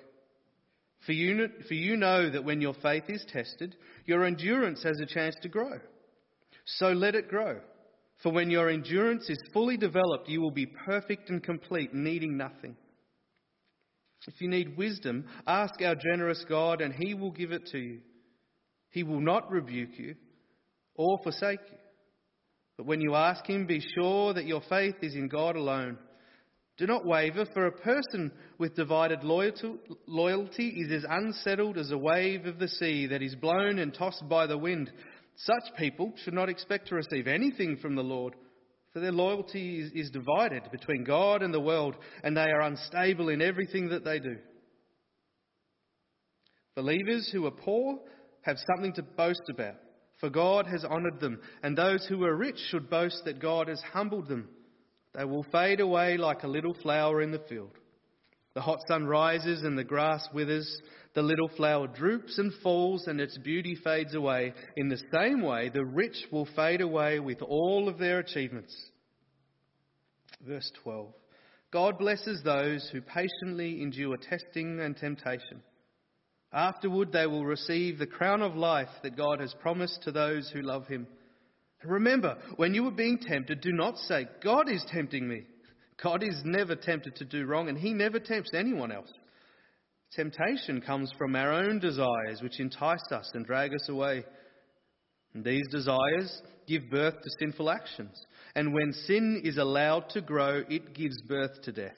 For 1.07 1.13
you, 1.13 1.49
for 1.69 1.75
you 1.75 1.97
know 1.97 2.29
that 2.29 2.45
when 2.45 2.61
your 2.61 2.75
faith 2.75 3.05
is 3.09 3.25
tested, 3.33 3.77
your 4.05 4.25
endurance 4.25 4.83
has 4.83 4.99
a 4.99 5.07
chance 5.07 5.37
to 5.43 5.49
grow. 5.49 5.79
So 6.65 6.89
let 6.89 7.15
it 7.15 7.29
grow. 7.29 7.61
For 8.23 8.31
when 8.31 8.51
your 8.51 8.71
endurance 8.71 9.29
is 9.29 9.39
fully 9.53 9.77
developed, 9.77 10.29
you 10.29 10.41
will 10.41 10.53
be 10.53 10.67
perfect 10.67 11.29
and 11.29 11.43
complete, 11.43 11.93
needing 11.93 12.37
nothing. 12.37 12.77
If 14.29 14.41
you 14.41 14.49
need 14.49 14.77
wisdom, 14.77 15.25
ask 15.47 15.83
our 15.83 15.97
generous 15.97 16.45
God, 16.49 16.81
and 16.81 16.95
He 16.95 17.15
will 17.15 17.33
give 17.33 17.51
it 17.51 17.67
to 17.73 17.79
you. 17.79 17.99
He 18.91 19.03
will 19.03 19.21
not 19.21 19.51
rebuke 19.51 19.99
you 19.99 20.15
or 20.95 21.19
forsake 21.25 21.59
you. 21.71 21.79
But 22.77 22.87
when 22.87 23.01
you 23.01 23.17
ask 23.17 23.45
Him, 23.45 23.67
be 23.67 23.83
sure 23.97 24.33
that 24.35 24.47
your 24.47 24.63
faith 24.69 24.97
is 25.03 25.15
in 25.15 25.27
God 25.27 25.57
alone. 25.57 25.99
Do 26.79 26.87
not 26.87 27.05
waver, 27.05 27.47
for 27.53 27.67
a 27.67 27.73
person 27.73 28.31
with 28.59 28.77
divided 28.77 29.25
loyalty 29.25 30.69
is 30.69 30.93
as 30.93 31.05
unsettled 31.09 31.77
as 31.77 31.91
a 31.91 31.99
wave 31.99 32.47
of 32.47 32.59
the 32.59 32.69
sea 32.69 33.07
that 33.09 33.23
is 33.23 33.35
blown 33.35 33.79
and 33.79 33.93
tossed 33.93 34.29
by 34.29 34.47
the 34.47 34.57
wind. 34.57 34.93
Such 35.37 35.77
people 35.77 36.13
should 36.23 36.35
not 36.35 36.49
expect 36.49 36.89
to 36.89 36.95
receive 36.95 37.27
anything 37.27 37.77
from 37.79 37.95
the 37.95 38.03
Lord, 38.03 38.35
for 38.93 39.01
their 39.01 39.13
loyalty 39.13 39.81
is, 39.81 39.91
is 39.95 40.11
divided 40.11 40.71
between 40.71 41.05
God 41.05 41.43
and 41.43 41.53
the 41.53 41.61
world, 41.61 41.97
and 42.23 42.37
they 42.37 42.51
are 42.51 42.61
unstable 42.61 43.31
in 43.31 43.41
everything 43.41 43.89
that 43.89 44.05
they 44.05 44.19
do. 44.19 44.37
Believers 46.75 47.31
who 47.33 47.47
are 47.47 47.51
poor 47.51 47.99
have 48.43 48.57
something 48.67 48.93
to 48.95 49.03
boast 49.03 49.43
about, 49.51 49.77
for 50.21 50.31
God 50.31 50.67
has 50.67 50.85
honoured 50.85 51.21
them, 51.21 51.41
and 51.63 51.77
those 51.77 52.07
who 52.07 52.23
are 52.25 52.37
rich 52.37 52.59
should 52.71 52.91
boast 52.91 53.23
that 53.25 53.41
God 53.41 53.69
has 53.69 53.81
humbled 53.93 54.29
them. 54.29 54.49
They 55.15 55.25
will 55.25 55.45
fade 55.45 55.81
away 55.81 56.17
like 56.17 56.43
a 56.43 56.49
little 56.49 56.75
flower 56.75 57.21
in 57.23 57.31
the 57.31 57.43
field. 57.49 57.77
The 58.55 58.61
hot 58.61 58.81
sun 58.87 59.07
rises 59.07 59.63
and 59.63 59.79
the 59.79 59.85
grass 59.85 60.29
withers, 60.35 60.81
the 61.15 61.23
little 61.23 61.49
flower 61.57 61.87
droops 61.87 62.39
and 62.39 62.53
falls, 62.63 63.07
and 63.07 63.21
its 63.21 63.39
beauty 63.39 63.77
fades 63.83 64.15
away. 64.15 64.53
In 64.77 64.89
the 64.89 65.03
same 65.13 65.43
way, 65.43 65.71
the 65.71 65.85
rich 65.85 66.27
will 66.31 66.47
fade 66.57 66.81
away 66.81 67.19
with 67.19 67.41
all 67.43 67.89
of 67.89 67.99
their 67.99 68.19
achievements. 68.19 68.75
Verse 70.47 70.71
12 70.83 71.13
God 71.71 71.99
blesses 71.99 72.43
those 72.45 72.89
who 72.93 73.01
patiently 73.01 73.81
endure 73.83 74.19
testing 74.19 74.81
and 74.81 74.95
temptation. 74.95 75.63
Afterward, 76.53 77.13
they 77.13 77.27
will 77.27 77.47
receive 77.47 77.99
the 77.99 78.07
crown 78.07 78.43
of 78.43 78.55
life 78.55 78.91
that 79.03 79.17
God 79.17 79.41
has 79.41 79.55
promised 79.61 80.03
to 80.03 80.13
those 80.13 80.51
who 80.51 80.61
love 80.61 80.87
Him. 80.87 81.07
Remember, 81.83 82.37
when 82.57 82.75
you 82.75 82.87
are 82.87 82.93
being 82.93 83.19
tempted, 83.19 83.63
do 83.63 83.73
not 83.73 83.97
say, 83.97 84.29
God 84.45 84.71
is 84.71 84.85
tempting 84.93 85.27
me. 85.27 85.45
God 86.03 86.23
is 86.23 86.41
never 86.45 86.75
tempted 86.75 87.17
to 87.17 87.25
do 87.25 87.47
wrong, 87.47 87.69
and 87.69 87.79
He 87.79 87.93
never 87.93 88.19
tempts 88.19 88.51
anyone 88.55 88.91
else. 88.91 89.13
Temptation 90.15 90.81
comes 90.81 91.13
from 91.17 91.37
our 91.37 91.53
own 91.53 91.79
desires, 91.79 92.43
which 92.43 92.61
entice 92.61 93.11
us 93.11 93.31
and 93.35 93.47
drag 93.47 93.75
us 93.75 93.89
away. 93.89 94.25
And 95.35 95.45
these 95.45 95.67
desires 95.71 96.43
give 96.67 96.91
birth 96.91 97.15
to 97.15 97.31
sinful 97.39 97.71
actions. 97.71 98.21
And 98.55 98.75
when 98.75 98.93
sin 98.93 99.41
is 99.45 99.57
allowed 99.57 100.11
to 100.11 100.21
grow, 100.21 100.65
it 100.69 100.95
gives 100.95 101.21
birth 101.23 101.63
to 101.63 101.73
death. 101.73 101.97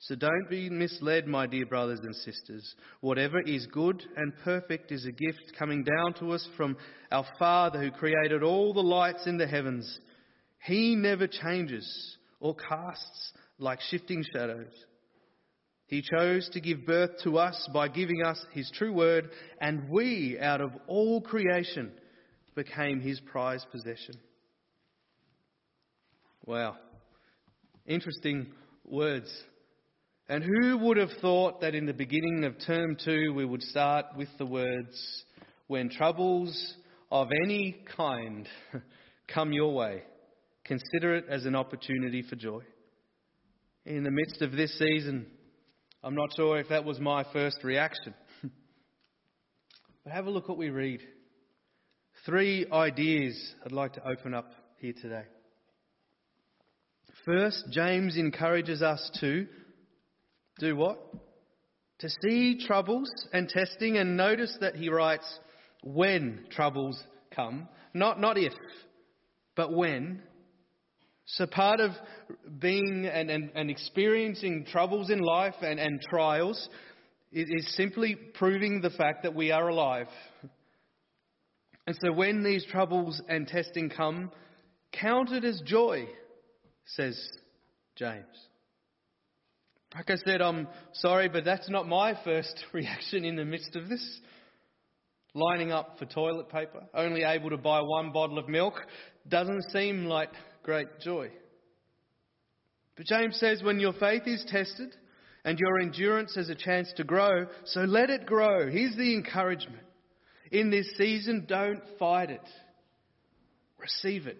So 0.00 0.14
don't 0.14 0.48
be 0.48 0.68
misled, 0.68 1.26
my 1.26 1.46
dear 1.46 1.66
brothers 1.66 2.00
and 2.02 2.14
sisters. 2.14 2.74
Whatever 3.00 3.40
is 3.40 3.66
good 3.66 4.02
and 4.16 4.32
perfect 4.44 4.92
is 4.92 5.04
a 5.06 5.12
gift 5.12 5.52
coming 5.58 5.84
down 5.84 6.14
to 6.14 6.32
us 6.32 6.46
from 6.56 6.76
our 7.12 7.26
Father 7.38 7.80
who 7.80 7.90
created 7.90 8.42
all 8.42 8.72
the 8.72 8.82
lights 8.82 9.26
in 9.26 9.36
the 9.36 9.46
heavens. 9.46 9.98
He 10.64 10.94
never 10.94 11.26
changes 11.26 12.16
or 12.40 12.54
casts 12.54 13.32
like 13.58 13.80
shifting 13.90 14.24
shadows. 14.32 14.72
He 15.86 16.02
chose 16.02 16.48
to 16.52 16.60
give 16.60 16.86
birth 16.86 17.10
to 17.24 17.38
us 17.38 17.68
by 17.72 17.88
giving 17.88 18.22
us 18.24 18.44
His 18.52 18.70
true 18.74 18.92
word, 18.92 19.30
and 19.60 19.88
we, 19.88 20.38
out 20.40 20.60
of 20.60 20.72
all 20.86 21.20
creation, 21.20 21.92
became 22.54 23.00
His 23.00 23.20
prized 23.20 23.66
possession. 23.70 24.14
Wow. 26.46 26.76
Interesting 27.86 28.46
words 28.84 29.30
and 30.30 30.44
who 30.44 30.78
would 30.78 30.96
have 30.96 31.10
thought 31.20 31.60
that 31.60 31.74
in 31.74 31.86
the 31.86 31.92
beginning 31.92 32.44
of 32.44 32.54
term 32.64 32.96
two 33.04 33.34
we 33.34 33.44
would 33.44 33.64
start 33.64 34.06
with 34.16 34.28
the 34.38 34.46
words, 34.46 35.24
When 35.66 35.90
troubles 35.90 36.76
of 37.10 37.30
any 37.44 37.82
kind 37.96 38.48
come 39.34 39.52
your 39.52 39.74
way, 39.74 40.04
consider 40.70 41.16
it 41.16 41.24
as 41.28 41.46
an 41.46 41.56
opportunity 41.56 42.22
for 42.22 42.36
joy. 42.36 42.62
In 43.84 44.04
the 44.04 44.10
midst 44.12 44.40
of 44.40 44.52
this 44.52 44.78
season, 44.78 45.26
I'm 46.04 46.14
not 46.14 46.28
sure 46.36 46.60
if 46.60 46.68
that 46.68 46.84
was 46.84 47.00
my 47.00 47.24
first 47.32 47.64
reaction. 47.64 48.14
but 50.04 50.12
have 50.12 50.26
a 50.26 50.30
look 50.30 50.48
what 50.48 50.58
we 50.58 50.70
read. 50.70 51.00
Three 52.24 52.66
ideas 52.70 53.36
I'd 53.64 53.72
like 53.72 53.94
to 53.94 54.08
open 54.08 54.32
up 54.32 54.52
here 54.78 54.92
today. 55.02 55.24
First, 57.24 57.64
James 57.72 58.16
encourages 58.16 58.80
us 58.80 59.10
to 59.18 59.48
do 60.60 60.76
what? 60.76 61.00
To 61.98 62.08
see 62.22 62.64
troubles 62.64 63.10
and 63.32 63.48
testing 63.48 63.96
and 63.96 64.16
notice 64.16 64.56
that 64.60 64.76
he 64.76 64.88
writes 64.88 65.26
when 65.82 66.46
troubles 66.52 67.02
come, 67.34 67.66
not, 67.92 68.20
not 68.20 68.38
if, 68.38 68.52
but 69.56 69.72
when. 69.72 70.22
So 71.34 71.46
part 71.46 71.80
of 71.80 71.92
being 72.58 73.06
and, 73.06 73.30
and, 73.30 73.50
and 73.54 73.70
experiencing 73.70 74.66
troubles 74.70 75.10
in 75.10 75.20
life 75.20 75.54
and, 75.62 75.78
and 75.78 76.00
trials 76.10 76.68
is, 77.32 77.48
is 77.48 77.76
simply 77.76 78.16
proving 78.34 78.80
the 78.80 78.90
fact 78.90 79.22
that 79.22 79.34
we 79.34 79.52
are 79.52 79.68
alive. 79.68 80.08
And 81.86 81.96
so 82.02 82.12
when 82.12 82.42
these 82.42 82.64
troubles 82.70 83.20
and 83.28 83.46
testing 83.46 83.90
come, 83.90 84.32
count 84.92 85.30
it 85.30 85.44
as 85.44 85.60
joy, 85.64 86.06
says 86.84 87.16
James. 87.96 88.24
Like 89.94 90.10
I 90.10 90.16
said, 90.24 90.40
I'm 90.40 90.68
sorry, 90.94 91.28
but 91.28 91.44
that's 91.44 91.68
not 91.68 91.88
my 91.88 92.16
first 92.24 92.64
reaction 92.72 93.24
in 93.24 93.36
the 93.36 93.44
midst 93.44 93.76
of 93.76 93.88
this. 93.88 94.20
Lining 95.32 95.70
up 95.70 95.96
for 95.96 96.06
toilet 96.06 96.48
paper, 96.48 96.82
only 96.92 97.22
able 97.22 97.50
to 97.50 97.56
buy 97.56 97.80
one 97.80 98.10
bottle 98.10 98.36
of 98.36 98.48
milk, 98.48 98.74
doesn't 99.28 99.62
seem 99.70 100.06
like 100.06 100.30
great 100.70 101.00
joy. 101.00 101.28
But 102.96 103.06
James 103.06 103.36
says 103.40 103.60
when 103.60 103.80
your 103.80 103.92
faith 103.94 104.22
is 104.26 104.44
tested 104.46 104.94
and 105.44 105.58
your 105.58 105.80
endurance 105.80 106.36
has 106.36 106.48
a 106.48 106.54
chance 106.54 106.92
to 106.96 107.02
grow, 107.02 107.46
so 107.64 107.80
let 107.80 108.08
it 108.08 108.24
grow. 108.24 108.70
Here's 108.70 108.94
the 108.94 109.12
encouragement. 109.12 109.82
In 110.52 110.70
this 110.70 110.88
season, 110.96 111.44
don't 111.48 111.82
fight 111.98 112.30
it. 112.30 112.48
Receive 113.78 114.28
it. 114.28 114.38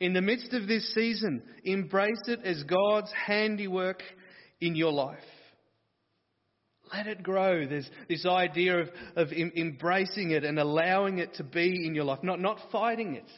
In 0.00 0.14
the 0.14 0.20
midst 0.20 0.52
of 0.52 0.66
this 0.66 0.92
season, 0.94 1.44
embrace 1.62 2.26
it 2.26 2.40
as 2.42 2.64
God's 2.64 3.12
handiwork 3.12 4.02
in 4.60 4.74
your 4.74 4.92
life. 4.92 5.20
Let 6.92 7.06
it 7.06 7.22
grow. 7.22 7.68
There's 7.68 7.88
this 8.08 8.26
idea 8.26 8.80
of, 8.80 8.88
of 9.14 9.28
em- 9.32 9.52
embracing 9.54 10.32
it 10.32 10.42
and 10.42 10.58
allowing 10.58 11.18
it 11.18 11.34
to 11.34 11.44
be 11.44 11.86
in 11.86 11.94
your 11.94 12.04
life, 12.04 12.24
not, 12.24 12.40
not 12.40 12.58
fighting 12.72 13.14
it, 13.14 13.30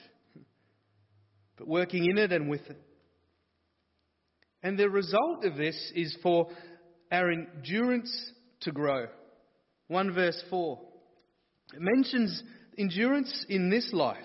but 1.58 1.68
working 1.68 2.08
in 2.08 2.18
it 2.18 2.32
and 2.32 2.48
with 2.48 2.66
it. 2.68 2.80
And 4.62 4.78
the 4.78 4.88
result 4.88 5.44
of 5.44 5.56
this 5.56 5.92
is 5.94 6.16
for 6.22 6.48
our 7.12 7.30
endurance 7.30 8.32
to 8.60 8.72
grow. 8.72 9.06
1 9.88 10.14
verse 10.14 10.42
4. 10.50 10.78
It 11.74 11.80
mentions 11.80 12.42
endurance 12.76 13.46
in 13.48 13.70
this 13.70 13.90
life. 13.92 14.18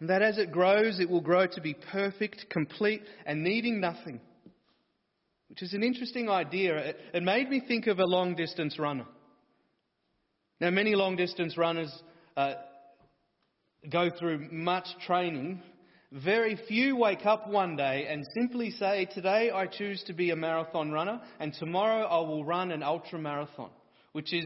And 0.00 0.08
that 0.10 0.22
as 0.22 0.38
it 0.38 0.50
grows, 0.50 0.98
it 0.98 1.08
will 1.08 1.20
grow 1.20 1.46
to 1.46 1.60
be 1.60 1.74
perfect, 1.74 2.46
complete, 2.50 3.02
and 3.24 3.44
needing 3.44 3.80
nothing 3.80 4.20
which 5.52 5.60
is 5.60 5.74
an 5.74 5.82
interesting 5.82 6.30
idea. 6.30 6.94
It, 7.12 7.22
made 7.22 7.50
me 7.50 7.60
think 7.60 7.86
of 7.86 7.98
a 7.98 8.06
long 8.06 8.34
distance 8.34 8.78
runner. 8.78 9.04
Now, 10.62 10.70
many 10.70 10.94
long 10.94 11.14
distance 11.14 11.58
runners 11.58 11.92
uh, 12.38 12.54
go 13.86 14.08
through 14.18 14.48
much 14.50 14.86
training. 15.06 15.60
Very 16.12 16.56
few 16.68 16.94
wake 16.94 17.24
up 17.24 17.48
one 17.48 17.74
day 17.74 18.06
and 18.06 18.22
simply 18.34 18.70
say, 18.72 19.06
Today 19.06 19.50
I 19.50 19.66
choose 19.66 20.02
to 20.08 20.12
be 20.12 20.28
a 20.28 20.36
marathon 20.36 20.92
runner, 20.92 21.22
and 21.40 21.54
tomorrow 21.54 22.04
I 22.04 22.28
will 22.28 22.44
run 22.44 22.70
an 22.70 22.82
ultra 22.82 23.18
marathon, 23.18 23.70
which 24.12 24.34
is 24.34 24.44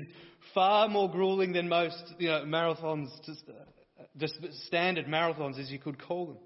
far 0.54 0.88
more 0.88 1.10
grueling 1.10 1.52
than 1.52 1.68
most 1.68 2.14
you 2.20 2.28
know, 2.28 2.44
marathons, 2.44 3.08
just, 3.24 3.42
uh, 3.48 4.04
just 4.16 4.38
standard 4.66 5.06
marathons, 5.06 5.58
as 5.58 5.68
you 5.68 5.80
could 5.80 6.00
call 6.00 6.26
them. 6.26 6.36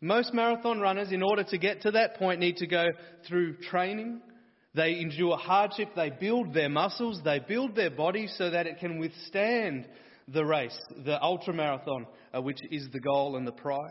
Most 0.00 0.32
marathon 0.32 0.78
runners, 0.78 1.10
in 1.10 1.22
order 1.22 1.42
to 1.42 1.58
get 1.58 1.82
to 1.82 1.90
that 1.90 2.18
point, 2.18 2.38
need 2.38 2.58
to 2.58 2.68
go 2.68 2.86
through 3.26 3.56
training. 3.56 4.20
They 4.74 5.00
endure 5.00 5.36
hardship. 5.36 5.88
They 5.96 6.10
build 6.10 6.54
their 6.54 6.68
muscles. 6.68 7.20
They 7.24 7.40
build 7.40 7.74
their 7.74 7.90
body 7.90 8.28
so 8.28 8.48
that 8.50 8.68
it 8.68 8.78
can 8.78 9.00
withstand 9.00 9.88
the 10.28 10.44
race, 10.44 10.78
the 11.04 11.20
ultra 11.22 11.52
marathon, 11.52 12.06
uh, 12.34 12.40
which 12.40 12.58
is 12.70 12.88
the 12.92 13.00
goal 13.00 13.36
and 13.36 13.46
the 13.46 13.52
prize. 13.52 13.90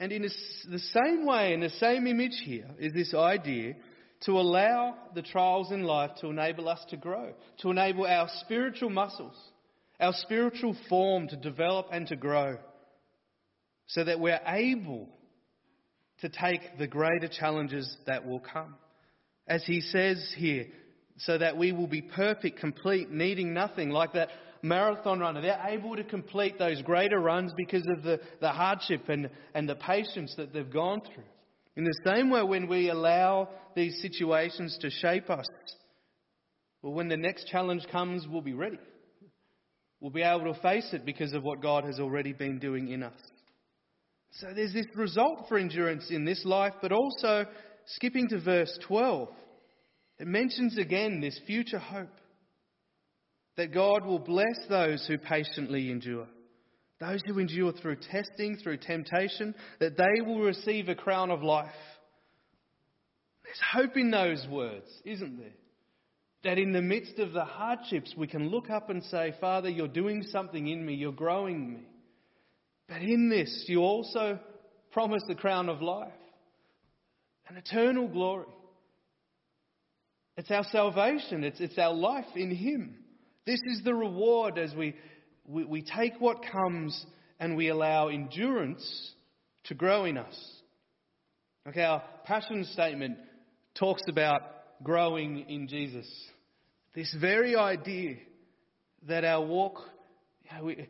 And 0.00 0.12
in 0.12 0.22
the 0.22 0.78
same 0.78 1.24
way, 1.24 1.54
in 1.54 1.60
the 1.60 1.70
same 1.70 2.06
image 2.06 2.42
here, 2.44 2.68
is 2.78 2.92
this 2.92 3.14
idea 3.14 3.74
to 4.22 4.32
allow 4.32 4.96
the 5.14 5.22
trials 5.22 5.70
in 5.70 5.84
life 5.84 6.10
to 6.20 6.28
enable 6.28 6.68
us 6.68 6.84
to 6.90 6.96
grow, 6.96 7.32
to 7.58 7.70
enable 7.70 8.06
our 8.06 8.28
spiritual 8.40 8.90
muscles, 8.90 9.36
our 10.00 10.12
spiritual 10.14 10.76
form 10.88 11.28
to 11.28 11.36
develop 11.36 11.86
and 11.92 12.06
to 12.08 12.16
grow 12.16 12.56
so 13.86 14.02
that 14.04 14.18
we're 14.18 14.40
able 14.46 15.08
to 16.20 16.28
take 16.28 16.78
the 16.78 16.86
greater 16.86 17.28
challenges 17.28 17.96
that 18.06 18.26
will 18.26 18.40
come. 18.40 18.74
As 19.46 19.62
he 19.64 19.80
says 19.80 20.34
here, 20.36 20.66
so 21.18 21.38
that 21.38 21.56
we 21.56 21.70
will 21.70 21.86
be 21.86 22.02
perfect, 22.02 22.58
complete, 22.58 23.10
needing 23.10 23.52
nothing, 23.52 23.90
like 23.90 24.14
that 24.14 24.30
marathon 24.64 25.20
runner. 25.20 25.40
They're 25.40 25.66
able 25.68 25.94
to 25.94 26.04
complete 26.04 26.58
those 26.58 26.82
greater 26.82 27.20
runs 27.20 27.52
because 27.56 27.86
of 27.96 28.02
the, 28.02 28.20
the 28.40 28.50
hardship 28.50 29.08
and, 29.08 29.28
and 29.54 29.68
the 29.68 29.76
patience 29.76 30.34
that 30.36 30.52
they've 30.52 30.70
gone 30.70 31.02
through. 31.02 31.24
In 31.76 31.84
the 31.84 32.00
same 32.04 32.30
way, 32.30 32.42
when 32.42 32.68
we 32.68 32.88
allow 32.88 33.48
these 33.76 34.00
situations 34.00 34.78
to 34.80 34.90
shape 34.90 35.28
us, 35.28 35.46
well, 36.82 36.92
when 36.92 37.08
the 37.08 37.16
next 37.16 37.46
challenge 37.48 37.86
comes, 37.90 38.26
we'll 38.28 38.42
be 38.42 38.54
ready. 38.54 38.78
We'll 40.00 40.10
be 40.10 40.22
able 40.22 40.52
to 40.52 40.60
face 40.60 40.88
it 40.92 41.04
because 41.04 41.32
of 41.32 41.42
what 41.42 41.62
God 41.62 41.84
has 41.84 41.98
already 41.98 42.32
been 42.32 42.58
doing 42.58 42.88
in 42.88 43.02
us. 43.02 43.18
So 44.32 44.48
there's 44.54 44.72
this 44.72 44.86
result 44.94 45.46
for 45.48 45.58
endurance 45.58 46.10
in 46.10 46.24
this 46.24 46.44
life, 46.44 46.74
but 46.82 46.92
also 46.92 47.46
skipping 47.86 48.28
to 48.28 48.40
verse 48.40 48.78
12, 48.86 49.28
it 50.18 50.26
mentions 50.26 50.78
again 50.78 51.20
this 51.20 51.38
future 51.46 51.78
hope. 51.78 52.08
That 53.56 53.72
God 53.72 54.04
will 54.04 54.18
bless 54.18 54.58
those 54.68 55.06
who 55.06 55.18
patiently 55.18 55.90
endure. 55.90 56.26
Those 57.00 57.20
who 57.26 57.38
endure 57.38 57.72
through 57.72 57.96
testing, 57.96 58.56
through 58.56 58.78
temptation, 58.78 59.54
that 59.80 59.96
they 59.96 60.20
will 60.22 60.40
receive 60.40 60.88
a 60.88 60.94
crown 60.94 61.30
of 61.30 61.42
life. 61.42 61.70
There's 63.44 63.60
hope 63.72 63.96
in 63.96 64.10
those 64.10 64.46
words, 64.48 64.86
isn't 65.04 65.38
there? 65.38 65.52
That 66.44 66.58
in 66.58 66.72
the 66.72 66.82
midst 66.82 67.18
of 67.18 67.32
the 67.32 67.44
hardships, 67.44 68.14
we 68.16 68.26
can 68.26 68.48
look 68.48 68.70
up 68.70 68.90
and 68.90 69.02
say, 69.04 69.34
Father, 69.40 69.68
you're 69.68 69.88
doing 69.88 70.22
something 70.30 70.66
in 70.66 70.84
me, 70.84 70.94
you're 70.94 71.12
growing 71.12 71.72
me. 71.72 71.80
But 72.88 73.02
in 73.02 73.28
this, 73.28 73.64
you 73.66 73.80
also 73.80 74.38
promise 74.92 75.22
the 75.26 75.34
crown 75.34 75.68
of 75.68 75.82
life, 75.82 76.12
an 77.48 77.56
eternal 77.56 78.08
glory. 78.08 78.46
It's 80.36 80.50
our 80.50 80.64
salvation, 80.64 81.44
it's, 81.44 81.60
it's 81.60 81.78
our 81.78 81.94
life 81.94 82.26
in 82.34 82.54
Him. 82.54 83.03
This 83.46 83.60
is 83.66 83.82
the 83.84 83.94
reward 83.94 84.58
as 84.58 84.74
we, 84.74 84.94
we, 85.46 85.64
we 85.64 85.82
take 85.82 86.20
what 86.20 86.44
comes 86.50 87.04
and 87.38 87.56
we 87.56 87.68
allow 87.68 88.08
endurance 88.08 89.12
to 89.64 89.74
grow 89.74 90.04
in 90.04 90.16
us. 90.16 90.34
Okay, 91.68 91.82
our 91.82 92.02
passion 92.24 92.64
statement 92.72 93.18
talks 93.78 94.02
about 94.08 94.40
growing 94.82 95.48
in 95.48 95.68
Jesus. 95.68 96.06
This 96.94 97.14
very 97.20 97.56
idea 97.56 98.16
that 99.08 99.24
our 99.24 99.44
walk, 99.44 99.78
it, 100.60 100.88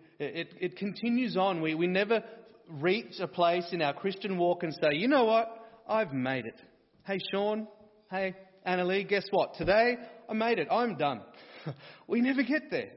it 0.61 0.77
continues 0.77 1.37
on. 1.37 1.61
We, 1.61 1.75
we 1.75 1.87
never 1.87 2.23
reach 2.69 3.21
a 3.21 3.27
place 3.29 3.67
in 3.73 3.83
our 3.83 3.95
Christian 3.95 4.39
walk 4.39 4.63
and 4.63 4.73
say, 4.75 4.97
you 4.97 5.09
know 5.09 5.25
what, 5.25 5.49
I've 5.89 6.13
made 6.13 6.47
it. 6.47 6.61
Hey, 7.05 7.19
Sean. 7.33 7.67
Hey, 8.11 8.35
Annalie, 8.67 9.09
guess 9.09 9.25
what? 9.31 9.55
Today, 9.55 9.97
I 10.29 10.33
made 10.33 10.59
it. 10.59 10.69
I'm 10.71 10.97
done. 10.97 11.21
we 12.09 12.21
never 12.21 12.43
get 12.43 12.71
there. 12.71 12.91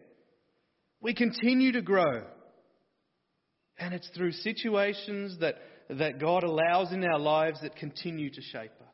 We 1.02 1.14
continue 1.14 1.74
to 1.74 1.82
grow. 1.82 2.24
And 3.80 3.94
it's 3.94 4.10
through 4.16 4.32
situations 4.32 5.38
that, 5.40 5.56
that 5.90 6.20
God 6.20 6.44
allows 6.44 6.92
in 6.92 7.04
our 7.04 7.20
lives 7.20 7.62
that 7.62 7.76
continue 7.76 8.30
to 8.32 8.42
shape 8.42 8.72
us. 8.82 8.88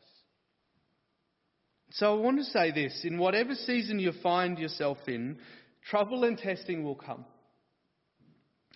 So 1.91 2.17
I 2.17 2.19
want 2.19 2.39
to 2.39 2.43
say 2.45 2.71
this 2.71 3.01
in 3.03 3.17
whatever 3.17 3.53
season 3.53 3.99
you 3.99 4.11
find 4.23 4.57
yourself 4.57 4.97
in, 5.07 5.37
trouble 5.89 6.23
and 6.23 6.37
testing 6.37 6.83
will 6.83 6.95
come. 6.95 7.23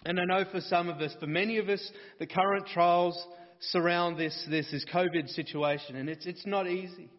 And 0.06 0.20
I 0.20 0.26
know 0.26 0.46
for 0.52 0.62
some 0.62 0.88
of 0.88 1.02
us, 1.02 1.16
for 1.20 1.28
many 1.28 1.58
of 1.58 1.68
us, 1.68 1.92
the 2.20 2.28
current 2.28 2.68
trials 2.68 3.20
surround 3.60 4.18
this, 4.18 4.46
this, 4.50 4.70
this 4.72 4.86
COVID 4.94 5.30
situation, 5.30 5.96
and 5.96 6.10
it's, 6.10 6.26
it's 6.26 6.46
not 6.46 6.68
easy. 6.68 7.10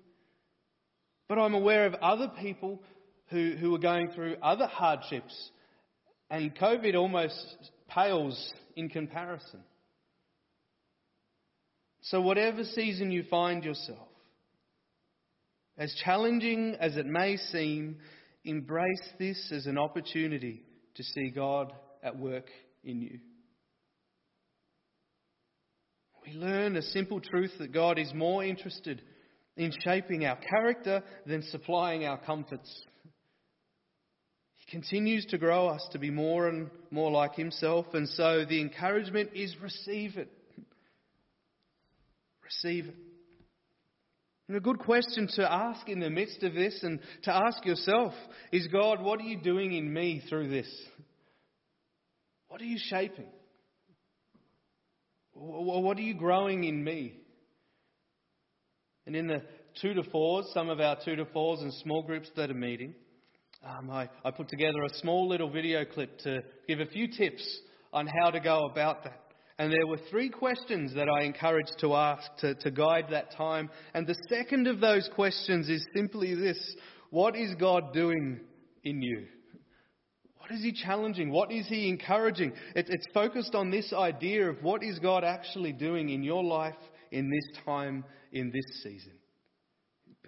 But 1.29 1.39
I'm 1.39 1.55
aware 1.55 1.85
of 1.85 1.95
other 1.95 2.31
people 2.41 2.81
who, 3.31 3.57
who 3.59 3.75
are 3.75 3.79
going 3.79 4.11
through 4.11 4.37
other 4.43 4.67
hardships, 4.67 5.51
and 6.31 6.55
COVID 6.57 6.95
almost 6.95 7.57
pales 7.89 8.53
in 8.77 8.89
comparison. 8.89 9.61
So, 12.03 12.21
whatever 12.21 12.65
season 12.65 13.11
you 13.11 13.25
find 13.31 13.65
yourself, 13.65 14.09
as 15.77 15.95
challenging 16.05 16.77
as 16.81 16.97
it 16.97 17.07
may 17.07 17.37
seem, 17.37 17.97
embrace 18.45 19.09
this 19.19 19.53
as 19.53 19.67
an 19.67 19.79
opportunity 19.79 20.63
to 20.95 21.03
see 21.03 21.31
God 21.31 21.73
at 22.03 22.19
work 22.19 22.47
in 22.83 23.01
you. 23.01 23.19
We 26.27 26.33
learn 26.33 26.77
a 26.77 26.83
simple 26.83 27.21
truth 27.21 27.53
that 27.59 27.73
God 27.73 27.99
is 27.99 28.13
more 28.15 28.45
interested 28.45 29.03
in 29.57 29.73
shaping 29.85 30.25
our 30.25 30.37
character 30.37 31.03
than 31.27 31.43
supplying 31.43 32.05
our 32.05 32.19
comforts. 32.19 32.71
Continues 34.71 35.25
to 35.27 35.39
grow 35.39 35.69
us 35.69 35.87
to 35.93 35.99
be 35.99 36.11
more 36.11 36.49
and 36.49 36.71
more 36.91 37.11
like 37.11 37.35
Himself, 37.35 37.87
and 37.95 38.09
so 38.09 38.45
the 38.45 38.61
encouragement 38.61 39.31
is 39.35 39.57
receive 39.63 40.17
it. 40.17 40.31
Receive 42.45 42.87
it. 42.87 42.97
And 44.49 44.57
a 44.57 44.61
good 44.61 44.79
question 44.79 45.29
to 45.37 45.51
ask 45.51 45.89
in 45.89 46.01
the 46.01 46.09
midst 46.09 46.43
of 46.43 46.55
this 46.55 46.83
and 46.83 47.01
to 47.25 47.35
ask 47.35 47.65
yourself 47.67 48.15
is 48.51 48.67
God, 48.69 49.03
what 49.03 49.21
are 49.21 49.25
you 49.25 49.41
doing 49.41 49.75
in 49.75 49.93
me 49.93 50.23
through 50.29 50.49
this? 50.49 50.69
What 52.49 52.63
are 52.63 52.67
you 52.67 52.79
shaping? 52.79 53.29
What 55.35 55.99
are 55.99 56.03
you 56.03 56.15
growing 56.15 56.65
in 56.65 56.83
me? 56.83 57.15
And 59.07 59.15
in 59.15 59.27
the 59.27 59.43
two 59.81 59.95
to 59.95 60.03
fours, 60.03 60.47
some 60.53 60.71
of 60.71 60.81
our 60.81 60.97
two 61.05 61.17
to 61.17 61.27
fours 61.27 61.61
and 61.61 61.73
small 61.75 62.03
groups 62.03 62.31
that 62.37 62.51
are 62.51 62.55
meeting, 62.55 62.95
um, 63.65 63.91
I, 63.91 64.09
I 64.25 64.31
put 64.31 64.49
together 64.49 64.83
a 64.85 64.95
small 64.95 65.29
little 65.29 65.51
video 65.51 65.85
clip 65.85 66.19
to 66.21 66.43
give 66.67 66.81
a 66.81 66.87
few 66.87 67.09
tips 67.09 67.61
on 67.93 68.07
how 68.07 68.31
to 68.31 68.41
go 68.41 68.67
about 68.71 69.05
that. 69.05 69.21
And 69.59 69.73
there 69.73 69.87
were 69.87 69.99
three 70.11 70.29
questions 70.29 70.95
that 70.95 71.09
I 71.09 71.25
encouraged 71.25 71.75
to 71.81 71.95
ask 71.95 72.23
to, 72.39 72.55
to 72.55 72.71
guide 72.71 73.07
that 73.11 73.33
time. 73.33 73.71
And 73.93 74.07
the 74.07 74.15
second 74.29 74.69
of 74.69 74.81
those 74.81 75.09
questions 75.15 75.69
is 75.69 75.85
simply 75.95 76.35
this 76.35 76.59
What 77.11 77.35
is 77.35 77.55
God 77.57 77.93
doing 77.93 78.41
in 78.85 79.03
you? 79.03 79.27
What 80.39 80.53
is 80.53 80.63
He 80.63 80.73
challenging? 80.73 81.31
What 81.31 81.51
is 81.51 81.67
He 81.67 81.89
encouraging? 81.89 82.53
It, 82.77 82.87
it's 82.89 83.07
focused 83.13 83.57
on 83.57 83.71
this 83.71 83.93
idea 83.93 84.49
of 84.49 84.63
what 84.63 84.85
is 84.85 85.01
God 85.01 85.25
actually 85.25 85.73
doing 85.73 86.11
in 86.11 86.23
your 86.23 86.45
life 86.45 86.77
in 87.11 87.29
this 87.29 87.65
time 87.65 88.05
in 88.33 88.53
this 88.53 88.83
season. 88.85 89.18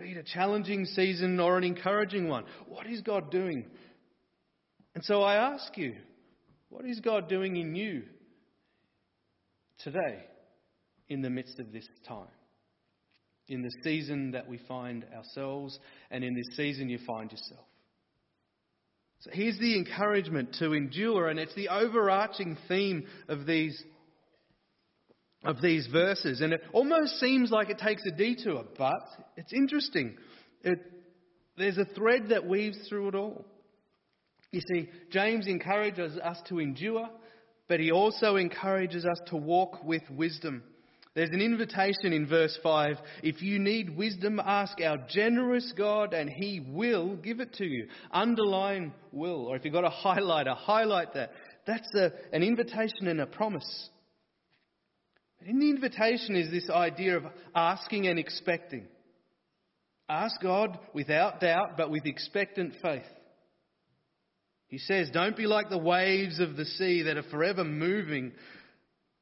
Be 0.00 0.12
it 0.12 0.16
a 0.16 0.22
challenging 0.22 0.86
season 0.86 1.38
or 1.38 1.58
an 1.58 1.64
encouraging 1.64 2.26
one. 2.26 2.44
What 2.66 2.86
is 2.86 3.02
God 3.02 3.30
doing? 3.30 3.66
And 4.94 5.04
so 5.04 5.22
I 5.22 5.34
ask 5.34 5.76
you, 5.76 5.94
what 6.70 6.86
is 6.86 7.00
God 7.00 7.28
doing 7.28 7.56
in 7.56 7.74
you 7.74 8.04
today 9.80 10.24
in 11.10 11.20
the 11.20 11.28
midst 11.28 11.60
of 11.60 11.70
this 11.70 11.86
time? 12.08 12.28
In 13.46 13.60
the 13.60 13.70
season 13.84 14.30
that 14.30 14.48
we 14.48 14.58
find 14.66 15.04
ourselves 15.14 15.78
and 16.10 16.24
in 16.24 16.34
this 16.34 16.56
season 16.56 16.88
you 16.88 16.98
find 17.06 17.30
yourself. 17.30 17.66
So 19.18 19.30
here's 19.34 19.58
the 19.58 19.76
encouragement 19.76 20.56
to 20.60 20.72
endure, 20.72 21.28
and 21.28 21.38
it's 21.38 21.54
the 21.54 21.68
overarching 21.68 22.56
theme 22.68 23.04
of 23.28 23.44
these 23.44 23.78
of 25.44 25.60
these 25.62 25.86
verses. 25.86 26.40
And 26.40 26.52
it 26.52 26.62
almost 26.72 27.18
seems 27.18 27.50
like 27.50 27.70
it 27.70 27.78
takes 27.78 28.02
a 28.06 28.10
detour, 28.10 28.64
but 28.76 29.02
it's 29.36 29.52
interesting. 29.52 30.16
It, 30.62 30.78
there's 31.56 31.78
a 31.78 31.84
thread 31.84 32.28
that 32.30 32.46
weaves 32.46 32.78
through 32.88 33.08
it 33.08 33.14
all. 33.14 33.44
You 34.52 34.60
see, 34.72 34.88
James 35.10 35.46
encourages 35.46 36.18
us 36.18 36.38
to 36.48 36.58
endure, 36.58 37.08
but 37.68 37.80
he 37.80 37.92
also 37.92 38.36
encourages 38.36 39.04
us 39.04 39.20
to 39.28 39.36
walk 39.36 39.84
with 39.84 40.02
wisdom. 40.10 40.62
There's 41.14 41.30
an 41.30 41.40
invitation 41.40 42.12
in 42.12 42.26
verse 42.28 42.56
5. 42.62 42.96
If 43.22 43.42
you 43.42 43.58
need 43.58 43.96
wisdom, 43.96 44.40
ask 44.44 44.80
our 44.80 44.98
generous 45.08 45.72
God 45.76 46.14
and 46.14 46.30
he 46.30 46.60
will 46.68 47.16
give 47.16 47.40
it 47.40 47.54
to 47.54 47.64
you. 47.64 47.88
Underline 48.12 48.92
will. 49.10 49.46
Or 49.46 49.56
if 49.56 49.64
you've 49.64 49.74
got 49.74 49.84
a 49.84 49.90
highlighter, 49.90 50.56
highlight 50.56 51.14
that. 51.14 51.32
That's 51.66 51.88
a, 51.94 52.12
an 52.32 52.42
invitation 52.42 53.08
and 53.08 53.20
a 53.20 53.26
promise. 53.26 53.90
In 55.46 55.58
the 55.58 55.70
invitation 55.70 56.36
is 56.36 56.50
this 56.50 56.68
idea 56.68 57.16
of 57.16 57.24
asking 57.54 58.06
and 58.06 58.18
expecting. 58.18 58.86
Ask 60.08 60.40
God 60.42 60.78
without 60.92 61.40
doubt, 61.40 61.76
but 61.76 61.90
with 61.90 62.04
expectant 62.04 62.74
faith. 62.82 63.02
He 64.66 64.78
says, 64.78 65.10
Don't 65.12 65.36
be 65.36 65.46
like 65.46 65.70
the 65.70 65.78
waves 65.78 66.40
of 66.40 66.56
the 66.56 66.64
sea 66.64 67.02
that 67.02 67.16
are 67.16 67.22
forever 67.24 67.64
moving, 67.64 68.32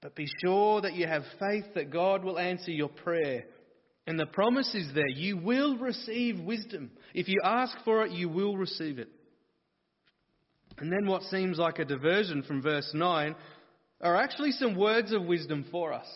but 0.03 0.15
be 0.15 0.27
sure 0.43 0.81
that 0.81 0.95
you 0.95 1.07
have 1.07 1.23
faith 1.39 1.65
that 1.75 1.91
God 1.91 2.25
will 2.25 2.39
answer 2.39 2.71
your 2.71 2.89
prayer. 2.89 3.45
And 4.07 4.19
the 4.19 4.27
promise 4.27 4.75
is 4.75 4.93
there. 4.95 5.09
You 5.09 5.37
will 5.37 5.77
receive 5.77 6.41
wisdom. 6.41 6.91
If 7.13 7.29
you 7.29 7.41
ask 7.45 7.77
for 7.85 8.07
it, 8.07 8.13
you 8.13 8.29
will 8.29 8.57
receive 8.57 8.99
it. 8.99 9.09
And 10.79 10.91
then 10.91 11.07
what 11.07 11.23
seems 11.25 11.59
like 11.59 11.79
a 11.79 11.85
diversion 11.85 12.43
from 12.43 12.63
verse 12.63 12.91
9 12.95 13.35
are 14.01 14.17
actually 14.17 14.53
some 14.53 14.77
words 14.77 15.13
of 15.13 15.25
wisdom 15.25 15.67
for 15.71 15.93
us. 15.93 16.07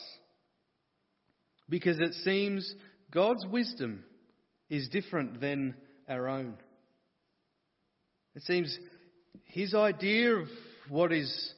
Because 1.69 1.99
it 1.99 2.15
seems 2.25 2.75
God's 3.11 3.45
wisdom 3.47 4.05
is 4.69 4.89
different 4.89 5.41
than 5.41 5.75
our 6.09 6.29
own. 6.29 6.55
It 8.35 8.43
seems 8.43 8.77
his 9.45 9.75
idea 9.75 10.35
of 10.35 10.49
what 10.89 11.13
is 11.13 11.55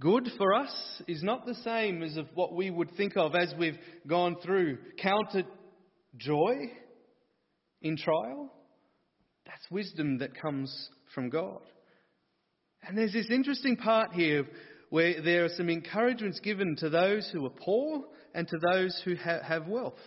good 0.00 0.28
for 0.36 0.54
us 0.54 1.02
is 1.06 1.22
not 1.22 1.46
the 1.46 1.54
same 1.56 2.02
as 2.02 2.16
of 2.16 2.28
what 2.34 2.54
we 2.54 2.70
would 2.70 2.92
think 2.96 3.16
of 3.16 3.34
as 3.34 3.52
we've 3.58 3.78
gone 4.06 4.36
through. 4.42 4.78
Counted 4.98 5.46
joy 6.16 6.54
in 7.82 7.96
trial. 7.96 8.52
That's 9.46 9.70
wisdom 9.70 10.18
that 10.18 10.40
comes 10.40 10.90
from 11.14 11.30
God. 11.30 11.60
And 12.86 12.96
there's 12.96 13.12
this 13.12 13.30
interesting 13.30 13.76
part 13.76 14.12
here 14.12 14.46
where 14.90 15.20
there 15.22 15.44
are 15.44 15.50
some 15.50 15.68
encouragements 15.68 16.40
given 16.40 16.76
to 16.76 16.88
those 16.88 17.28
who 17.32 17.44
are 17.46 17.50
poor 17.50 18.04
and 18.34 18.48
to 18.48 18.58
those 18.72 19.00
who 19.04 19.16
ha- 19.16 19.42
have 19.42 19.66
wealth. 19.66 19.98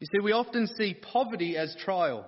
You 0.00 0.06
see, 0.06 0.20
we 0.22 0.32
often 0.32 0.66
see 0.66 0.94
poverty 0.94 1.56
as 1.56 1.76
trial. 1.84 2.26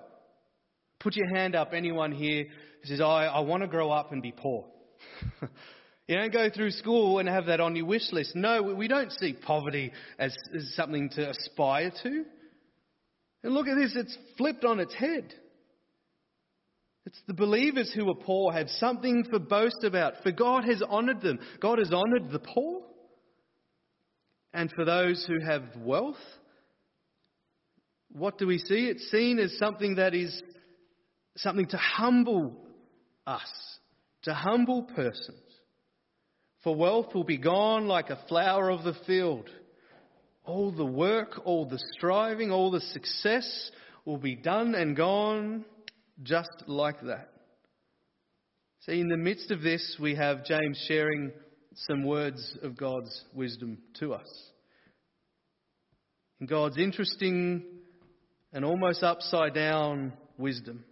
Put 1.00 1.16
your 1.16 1.34
hand 1.34 1.54
up, 1.54 1.72
anyone 1.72 2.12
here 2.12 2.44
who 2.44 2.88
says, 2.88 3.00
I, 3.00 3.26
I 3.26 3.40
want 3.40 3.62
to 3.62 3.66
grow 3.66 3.90
up 3.90 4.12
and 4.12 4.22
be 4.22 4.32
poor. 4.32 4.66
you 6.06 6.16
don't 6.16 6.32
go 6.32 6.50
through 6.50 6.70
school 6.70 7.18
and 7.18 7.28
have 7.28 7.46
that 7.46 7.60
on 7.60 7.74
your 7.76 7.86
wish 7.86 8.12
list. 8.12 8.36
No, 8.36 8.62
we 8.62 8.88
don't 8.88 9.10
see 9.12 9.32
poverty 9.32 9.92
as, 10.18 10.34
as 10.54 10.72
something 10.76 11.10
to 11.10 11.30
aspire 11.30 11.92
to. 12.02 12.24
And 13.42 13.52
look 13.52 13.66
at 13.66 13.76
this, 13.76 13.94
it's 13.96 14.16
flipped 14.38 14.64
on 14.64 14.80
its 14.80 14.94
head. 14.94 15.34
It's 17.06 17.20
the 17.26 17.34
believers 17.34 17.92
who 17.94 18.08
are 18.08 18.14
poor 18.14 18.52
have 18.52 18.70
something 18.70 19.24
to 19.24 19.38
boast 19.38 19.84
about, 19.84 20.22
for 20.22 20.32
God 20.32 20.64
has 20.64 20.82
honoured 20.82 21.20
them. 21.20 21.38
God 21.60 21.78
has 21.78 21.92
honoured 21.92 22.30
the 22.30 22.38
poor. 22.38 22.82
And 24.54 24.72
for 24.74 24.84
those 24.84 25.24
who 25.26 25.44
have 25.44 25.62
wealth, 25.76 26.16
what 28.12 28.38
do 28.38 28.46
we 28.46 28.58
see? 28.58 28.86
It's 28.88 29.10
seen 29.10 29.38
as 29.38 29.58
something 29.58 29.96
that 29.96 30.14
is 30.14 30.42
something 31.36 31.66
to 31.66 31.76
humble 31.76 32.56
us, 33.26 33.52
to 34.22 34.32
humble 34.32 34.84
persons. 34.84 35.40
For 36.62 36.74
wealth 36.74 37.14
will 37.14 37.24
be 37.24 37.36
gone 37.36 37.86
like 37.86 38.08
a 38.08 38.24
flower 38.28 38.70
of 38.70 38.84
the 38.84 38.96
field. 39.06 39.50
All 40.44 40.70
the 40.70 40.84
work, 40.84 41.40
all 41.44 41.66
the 41.66 41.82
striving, 41.92 42.50
all 42.50 42.70
the 42.70 42.80
success 42.80 43.70
will 44.04 44.18
be 44.18 44.36
done 44.36 44.74
and 44.74 44.96
gone 44.96 45.64
just 46.22 46.64
like 46.66 47.00
that. 47.02 47.30
See, 48.80 49.00
in 49.00 49.08
the 49.08 49.16
midst 49.16 49.50
of 49.50 49.62
this, 49.62 49.96
we 50.00 50.14
have 50.14 50.44
James 50.44 50.82
sharing 50.86 51.32
some 51.74 52.04
words 52.04 52.56
of 52.62 52.76
God's 52.76 53.24
wisdom 53.34 53.78
to 53.98 54.14
us. 54.14 54.28
In 56.40 56.46
God's 56.46 56.78
interesting 56.78 57.64
and 58.52 58.64
almost 58.64 59.02
upside 59.02 59.54
down 59.54 60.12
wisdom. 60.36 60.84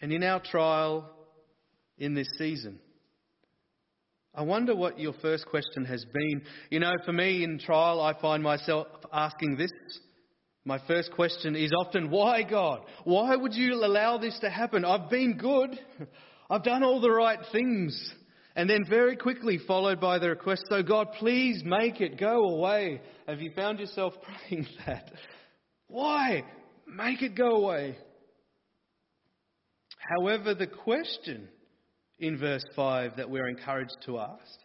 And 0.00 0.12
in 0.12 0.22
our 0.22 0.40
trial 0.40 1.10
in 1.98 2.14
this 2.14 2.28
season, 2.38 2.78
I 4.34 4.42
wonder 4.42 4.74
what 4.76 4.98
your 4.98 5.14
first 5.20 5.46
question 5.46 5.84
has 5.86 6.04
been. 6.04 6.42
You 6.70 6.80
know, 6.80 6.92
for 7.04 7.12
me 7.12 7.42
in 7.42 7.58
trial, 7.58 8.00
I 8.00 8.18
find 8.20 8.42
myself 8.42 8.86
asking 9.12 9.56
this 9.56 9.72
my 10.64 10.78
first 10.86 11.12
question 11.12 11.56
is 11.56 11.72
often, 11.78 12.10
why 12.10 12.42
God? 12.42 12.80
Why 13.04 13.34
would 13.34 13.54
you 13.54 13.74
allow 13.74 14.18
this 14.18 14.38
to 14.40 14.50
happen? 14.50 14.84
I've 14.84 15.08
been 15.08 15.36
good. 15.38 15.78
I've 16.50 16.64
done 16.64 16.82
all 16.82 17.00
the 17.00 17.10
right 17.10 17.38
things. 17.50 18.12
And 18.56 18.68
then 18.68 18.84
very 18.88 19.16
quickly 19.16 19.58
followed 19.66 20.00
by 20.00 20.18
the 20.18 20.28
request, 20.28 20.64
so 20.68 20.82
God, 20.82 21.08
please 21.18 21.62
make 21.64 22.00
it 22.00 22.18
go 22.18 22.44
away. 22.50 23.00
Have 23.26 23.40
you 23.40 23.52
found 23.54 23.78
yourself 23.78 24.14
praying 24.48 24.66
that? 24.84 25.12
Why? 25.86 26.44
Make 26.86 27.22
it 27.22 27.36
go 27.36 27.56
away. 27.56 27.96
However, 30.18 30.54
the 30.54 30.66
question 30.66 31.48
in 32.18 32.36
verse 32.38 32.64
5 32.74 33.16
that 33.16 33.30
we're 33.30 33.48
encouraged 33.48 33.96
to 34.06 34.18
ask 34.18 34.58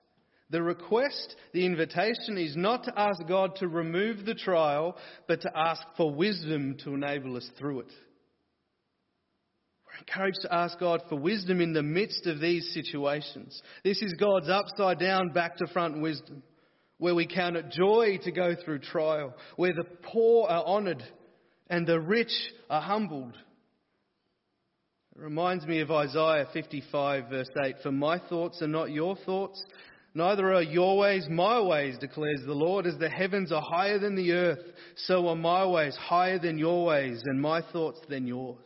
the 0.50 0.62
request, 0.62 1.36
the 1.54 1.66
invitation 1.66 2.38
is 2.38 2.56
not 2.56 2.84
to 2.84 3.00
ask 3.00 3.20
God 3.28 3.56
to 3.58 3.68
remove 3.68 4.26
the 4.26 4.36
trial, 4.36 4.96
but 5.28 5.42
to 5.42 5.52
ask 5.56 5.82
for 5.98 6.14
wisdom 6.14 6.78
to 6.84 6.94
enable 6.94 7.36
us 7.36 7.50
through 7.58 7.82
it. 7.82 7.92
We're 9.86 10.00
encouraged 10.00 10.42
to 10.44 10.54
ask 10.54 10.78
God 10.80 11.02
for 11.10 11.18
wisdom 11.18 11.62
in 11.62 11.74
the 11.74 11.82
midst 11.82 12.28
of 12.28 12.40
these 12.40 12.72
situations. 12.74 13.60
This 13.84 14.02
is 14.02 14.14
God's 14.20 14.50
upside 14.50 15.00
down, 15.00 15.30
back 15.30 15.58
to 15.58 15.68
front 15.68 16.00
wisdom, 16.00 16.44
where 17.00 17.16
we 17.16 17.26
count 17.26 17.56
it 17.56 17.72
joy 17.72 18.20
to 18.24 18.32
go 18.32 18.56
through 18.56 18.80
trial, 18.80 19.34
where 19.56 19.74
the 19.74 19.86
poor 20.04 20.48
are 20.48 20.64
honoured 20.64 21.04
and 21.70 21.88
the 21.88 22.00
rich 22.00 22.34
are 22.70 22.82
humbled. 22.82 23.36
It 25.16 25.22
reminds 25.22 25.66
me 25.66 25.80
of 25.80 25.90
Isaiah 25.90 26.48
55, 26.54 27.30
verse 27.30 27.50
8 27.64 27.78
For 27.82 27.92
my 27.92 28.20
thoughts 28.20 28.62
are 28.62 28.68
not 28.68 28.92
your 28.92 29.16
thoughts, 29.16 29.64
Neither 30.18 30.54
are 30.54 30.62
your 30.62 30.98
ways 30.98 31.28
my 31.30 31.60
ways, 31.60 31.98
declares 32.00 32.40
the 32.46 32.54
Lord. 32.54 32.88
As 32.88 32.98
the 32.98 33.10
heavens 33.10 33.52
are 33.52 33.62
higher 33.62 34.00
than 34.00 34.16
the 34.16 34.32
earth, 34.32 34.64
so 34.96 35.28
are 35.28 35.36
my 35.36 35.66
ways 35.66 35.96
higher 35.98 36.40
than 36.40 36.58
your 36.58 36.86
ways, 36.86 37.22
and 37.26 37.40
my 37.40 37.62
thoughts 37.74 38.00
than 38.08 38.26
yours. 38.26 38.66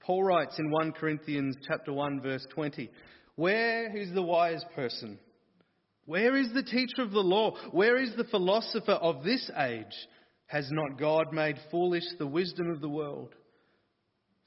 Paul 0.00 0.22
writes 0.22 0.58
in 0.58 0.70
1 0.70 0.92
Corinthians 0.92 1.56
chapter 1.66 1.94
1 1.94 2.20
verse 2.20 2.46
20, 2.54 2.90
Where 3.36 3.96
is 3.96 4.12
the 4.12 4.22
wise 4.22 4.62
person? 4.74 5.18
Where 6.04 6.36
is 6.36 6.52
the 6.52 6.62
teacher 6.62 7.00
of 7.00 7.12
the 7.12 7.20
law? 7.20 7.56
Where 7.70 7.96
is 7.96 8.14
the 8.14 8.24
philosopher 8.24 8.92
of 8.92 9.24
this 9.24 9.50
age? 9.56 9.96
Has 10.46 10.70
not 10.70 10.98
God 10.98 11.32
made 11.32 11.56
foolish 11.70 12.04
the 12.18 12.26
wisdom 12.26 12.70
of 12.70 12.82
the 12.82 12.88
world? 12.88 13.34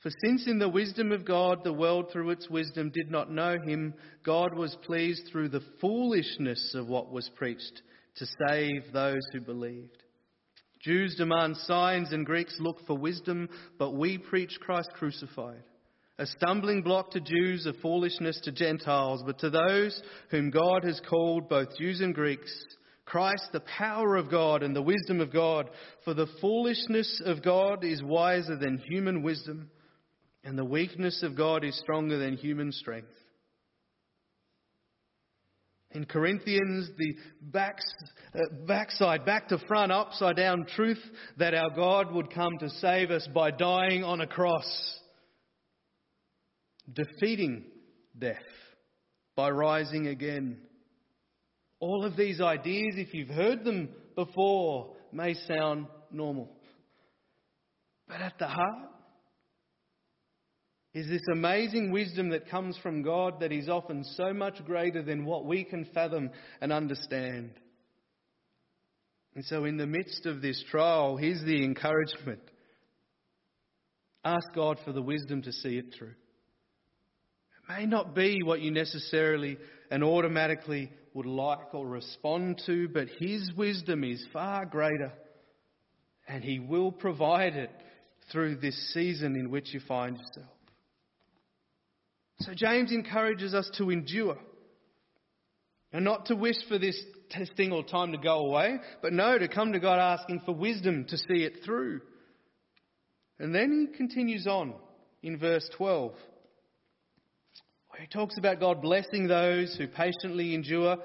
For 0.01 0.11
since 0.23 0.47
in 0.47 0.59
the 0.59 0.69
wisdom 0.69 1.11
of 1.11 1.25
God 1.25 1.63
the 1.63 1.73
world 1.73 2.11
through 2.11 2.29
its 2.29 2.49
wisdom 2.49 2.91
did 2.93 3.09
not 3.09 3.31
know 3.31 3.57
him, 3.59 3.95
God 4.23 4.53
was 4.53 4.77
pleased 4.83 5.23
through 5.31 5.49
the 5.49 5.63
foolishness 5.81 6.75
of 6.75 6.87
what 6.87 7.11
was 7.11 7.29
preached 7.35 7.81
to 8.17 8.27
save 8.47 8.93
those 8.93 9.21
who 9.31 9.41
believed. 9.41 10.03
Jews 10.81 11.15
demand 11.15 11.57
signs 11.57 12.11
and 12.11 12.25
Greeks 12.25 12.55
look 12.59 12.85
for 12.85 12.95
wisdom, 12.95 13.49
but 13.79 13.95
we 13.95 14.19
preach 14.19 14.59
Christ 14.59 14.91
crucified. 14.93 15.63
A 16.19 16.27
stumbling 16.27 16.83
block 16.83 17.11
to 17.11 17.19
Jews, 17.19 17.65
a 17.65 17.73
foolishness 17.73 18.39
to 18.43 18.51
Gentiles, 18.51 19.23
but 19.25 19.39
to 19.39 19.49
those 19.49 19.99
whom 20.29 20.51
God 20.51 20.83
has 20.83 21.01
called, 21.09 21.49
both 21.49 21.77
Jews 21.77 22.01
and 22.01 22.13
Greeks, 22.13 22.51
Christ, 23.05 23.49
the 23.51 23.61
power 23.61 24.15
of 24.15 24.29
God 24.29 24.61
and 24.61 24.75
the 24.75 24.81
wisdom 24.81 25.21
of 25.21 25.31
God. 25.31 25.69
For 26.05 26.13
the 26.13 26.27
foolishness 26.41 27.21
of 27.25 27.43
God 27.43 27.83
is 27.83 28.03
wiser 28.03 28.57
than 28.57 28.77
human 28.77 29.23
wisdom 29.23 29.69
and 30.47 30.57
the 30.57 30.63
weakness 30.63 31.23
of 31.23 31.35
God 31.35 31.65
is 31.65 31.77
stronger 31.77 32.17
than 32.17 32.37
human 32.37 32.71
strength. 32.71 33.11
In 35.91 36.05
Corinthians, 36.05 36.89
the 36.97 37.15
backs, 37.41 37.83
uh, 38.33 38.39
backside, 38.65 39.25
back 39.25 39.49
to 39.49 39.57
front, 39.67 39.91
upside 39.91 40.37
down 40.37 40.65
truth 40.73 41.03
that 41.35 41.53
our 41.53 41.69
God 41.71 42.13
would 42.13 42.33
come 42.33 42.53
to 42.61 42.69
save 42.69 43.11
us 43.11 43.27
by 43.35 43.51
dying 43.51 44.05
on 44.05 44.21
a 44.21 44.27
cross, 44.27 44.99
defeating 46.93 47.65
death 48.17 48.37
by 49.35 49.49
rising 49.49 50.07
again. 50.07 50.59
All 51.81 52.05
of 52.05 52.15
these 52.15 52.39
ideas, 52.39 52.93
if 52.95 53.13
you've 53.13 53.27
heard 53.27 53.65
them 53.65 53.89
before, 54.15 54.95
may 55.11 55.33
sound 55.33 55.87
normal. 56.09 56.55
But 58.07 58.21
at 58.21 58.39
the 58.39 58.47
heart, 58.47 58.96
is 60.97 61.07
this 61.07 61.27
amazing 61.31 61.91
wisdom 61.91 62.29
that 62.29 62.49
comes 62.49 62.75
from 62.79 63.03
God 63.03 63.41
that 63.41 63.51
is 63.51 63.69
often 63.69 64.03
so 64.03 64.33
much 64.33 64.65
greater 64.65 65.03
than 65.03 65.25
what 65.25 65.45
we 65.45 65.63
can 65.63 65.85
fathom 65.93 66.31
and 66.59 66.73
understand. 66.73 67.51
And 69.35 69.45
so, 69.45 69.65
in 69.65 69.77
the 69.77 69.85
midst 69.85 70.25
of 70.25 70.41
this 70.41 70.63
trial, 70.71 71.15
here's 71.15 71.43
the 71.43 71.63
encouragement 71.63 72.39
ask 74.25 74.47
God 74.55 74.79
for 74.83 74.91
the 74.91 75.01
wisdom 75.03 75.43
to 75.43 75.53
see 75.53 75.77
it 75.77 75.93
through. 75.95 76.15
It 77.69 77.77
may 77.77 77.85
not 77.85 78.15
be 78.15 78.41
what 78.41 78.61
you 78.61 78.71
necessarily 78.71 79.59
and 79.91 80.03
automatically 80.03 80.91
would 81.13 81.27
like 81.27 81.75
or 81.75 81.87
respond 81.87 82.59
to, 82.65 82.89
but 82.89 83.07
His 83.19 83.51
wisdom 83.55 84.03
is 84.03 84.25
far 84.33 84.65
greater, 84.65 85.13
and 86.27 86.43
He 86.43 86.57
will 86.57 86.91
provide 86.91 87.55
it 87.55 87.71
through 88.31 88.55
this 88.55 88.93
season 88.95 89.35
in 89.35 89.51
which 89.51 89.75
you 89.75 89.79
find 89.87 90.17
yourself. 90.17 90.56
So 92.39 92.53
James 92.53 92.91
encourages 92.91 93.53
us 93.53 93.69
to 93.77 93.89
endure. 93.89 94.37
And 95.91 96.03
not 96.05 96.25
to 96.27 96.35
wish 96.35 96.57
for 96.67 96.77
this 96.77 97.01
testing 97.29 97.71
or 97.71 97.83
time 97.83 98.11
to 98.11 98.17
go 98.17 98.45
away, 98.45 98.77
but 99.01 99.13
no, 99.13 99.37
to 99.37 99.47
come 99.47 99.73
to 99.73 99.79
God 99.79 99.99
asking 99.99 100.41
for 100.45 100.53
wisdom 100.53 101.05
to 101.05 101.17
see 101.17 101.43
it 101.43 101.63
through. 101.63 102.01
And 103.39 103.53
then 103.53 103.87
he 103.91 103.97
continues 103.97 104.47
on 104.47 104.73
in 105.23 105.37
verse 105.37 105.67
12, 105.77 106.11
where 107.89 108.01
he 108.01 108.07
talks 108.07 108.37
about 108.37 108.59
God 108.59 108.81
blessing 108.81 109.27
those 109.27 109.75
who 109.75 109.87
patiently 109.87 110.53
endure 110.53 110.97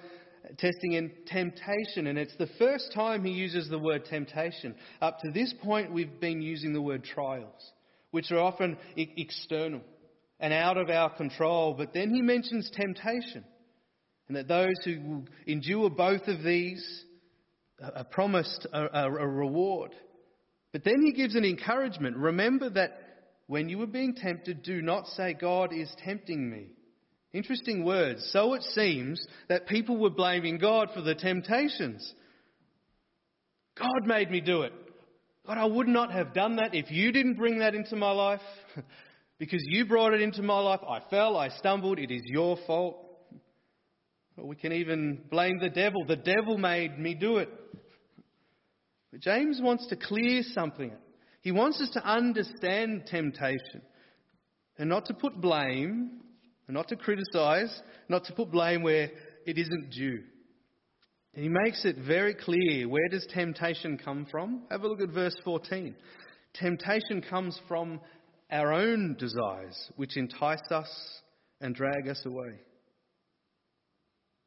testing 0.59 0.97
and 0.97 1.11
temptation. 1.27 2.07
And 2.07 2.19
it's 2.19 2.37
the 2.37 2.49
first 2.59 2.93
time 2.95 3.25
he 3.25 3.33
uses 3.33 3.69
the 3.69 3.79
word 3.79 4.05
temptation. 4.05 4.75
Up 5.01 5.21
to 5.21 5.31
this 5.31 5.55
point, 5.63 5.93
we've 5.93 6.21
been 6.21 6.43
using 6.43 6.73
the 6.73 6.83
word 6.83 7.05
trials, 7.05 7.73
which 8.11 8.31
are 8.33 8.39
often 8.39 8.77
external 8.97 9.83
and 10.43 10.53
out 10.53 10.77
of 10.77 10.91
our 10.91 11.09
control. 11.09 11.73
But 11.73 11.95
then 11.95 12.13
he 12.13 12.21
mentions 12.21 12.71
temptation, 12.75 13.45
and 14.29 14.37
that 14.37 14.49
those 14.49 14.75
who 14.85 15.25
endure 15.47 15.89
both 15.89 16.27
of 16.27 16.43
these 16.43 17.05
are 17.81 18.05
promised 18.05 18.67
a, 18.73 19.05
a, 19.05 19.07
a 19.07 19.29
reward. 19.29 19.95
But 20.73 20.85
then 20.85 21.03
he 21.03 21.13
gives 21.13 21.37
an 21.37 21.45
encouragement. 21.45 22.17
Remember 22.17 22.69
that 22.71 22.99
when 23.47 23.69
you 23.69 23.81
are 23.83 23.87
being 23.87 24.15
tempted, 24.15 24.63
do 24.63 24.83
not 24.83 25.07
say, 25.09 25.35
God 25.35 25.73
is 25.73 25.91
tempting 26.05 26.51
me. 26.51 26.67
Interesting 27.33 27.85
words. 27.85 28.29
So 28.33 28.55
it 28.55 28.63
seems 28.63 29.25
that 29.49 29.67
people 29.67 29.97
were 29.97 30.11
blaming 30.11 30.59
God 30.59 30.89
for 30.95 31.03
the 31.03 31.15
temptations. 31.15 32.15
God 33.79 34.07
made 34.07 34.31
me 34.31 34.41
do 34.41 34.63
it. 34.63 34.73
God, 35.47 35.59
I 35.59 35.65
would 35.65 35.89
not 35.89 36.13
have 36.13 36.35
done 36.35 36.57
that 36.57 36.75
if 36.75 36.91
you 36.91 37.11
didn't 37.11 37.35
bring 37.35 37.61
that 37.61 37.75
into 37.75 37.97
my 37.97 38.11
life. 38.11 38.41
because 39.43 39.65
you 39.67 39.85
brought 39.85 40.15
it 40.15 40.21
into 40.21 40.41
my 40.41 40.61
life. 40.61 40.79
I 40.89 41.01
fell, 41.11 41.37
I 41.37 41.49
stumbled, 41.49 41.99
it 41.99 42.13
is 42.13 42.23
your 42.27 42.57
fault. 42.65 42.97
Or 44.37 44.47
we 44.47 44.55
can 44.55 44.71
even 44.71 45.23
blame 45.33 45.59
the 45.59 45.69
devil. 45.69 46.05
The 46.05 46.15
devil 46.15 46.59
made 46.59 46.97
me 46.97 47.17
do 47.17 47.39
it. 47.39 47.49
But 49.11 49.21
James 49.21 49.59
wants 49.61 49.89
to 49.89 49.97
clear 49.97 50.45
something. 50.53 50.93
He 51.41 51.51
wants 51.51 51.81
us 51.81 51.91
to 51.95 52.07
understand 52.09 53.07
temptation 53.11 53.83
and 54.79 54.89
not 54.89 55.07
to 55.07 55.15
put 55.15 55.41
blame, 55.41 56.21
and 56.69 56.75
not 56.77 56.87
to 56.91 56.97
criticize, 56.97 57.83
not 58.09 58.23
to 58.27 58.33
put 58.35 58.53
blame 58.53 58.85
where 58.85 59.11
it 59.45 59.59
isn't 59.59 59.91
due. 59.91 60.23
He 61.35 61.49
makes 61.49 61.85
it 61.85 61.97
very 61.97 62.35
clear 62.35 62.89
where 62.89 63.09
does 63.09 63.27
temptation 63.35 63.99
come 63.99 64.25
from? 64.31 64.63
Have 64.71 64.83
a 64.83 64.87
look 64.87 65.01
at 65.01 65.09
verse 65.09 65.35
14. 65.43 65.97
Temptation 66.55 67.23
comes 67.29 67.59
from 67.67 67.99
our 68.53 68.73
own 68.73 69.17
desires, 69.19 69.91
which 69.97 70.17
entice 70.17 70.71
us 70.71 70.91
and 71.61 71.75
drag 71.75 72.07
us 72.09 72.23
away. 72.27 72.61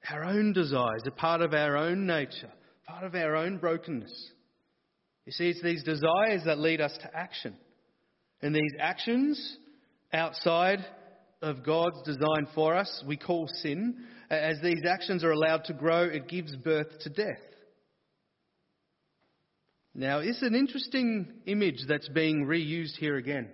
Our 0.09 0.23
own 0.23 0.53
desires 0.53 1.01
are 1.05 1.11
part 1.11 1.41
of 1.41 1.53
our 1.53 1.75
own 1.75 2.05
nature, 2.05 2.51
part 2.87 3.03
of 3.03 3.15
our 3.15 3.35
own 3.35 3.57
brokenness. 3.57 4.31
You 5.25 5.31
see, 5.31 5.49
it's 5.49 5.63
these 5.63 5.83
desires 5.83 6.43
that 6.45 6.59
lead 6.59 6.81
us 6.81 6.95
to 7.01 7.17
action. 7.17 7.55
And 8.41 8.53
these 8.53 8.73
actions 8.79 9.57
outside 10.13 10.85
of 11.41 11.63
God's 11.63 12.01
design 12.05 12.47
for 12.53 12.75
us, 12.75 13.03
we 13.07 13.17
call 13.17 13.47
sin. 13.47 14.05
As 14.29 14.57
these 14.61 14.83
actions 14.87 15.23
are 15.23 15.31
allowed 15.31 15.63
to 15.65 15.73
grow, 15.73 16.03
it 16.03 16.27
gives 16.27 16.55
birth 16.55 16.99
to 17.01 17.09
death. 17.09 17.41
Now, 19.95 20.19
it's 20.19 20.43
an 20.43 20.53
interesting 20.53 21.27
image 21.47 21.85
that's 21.87 22.09
being 22.09 22.45
reused 22.45 22.97
here 22.99 23.15
again. 23.15 23.49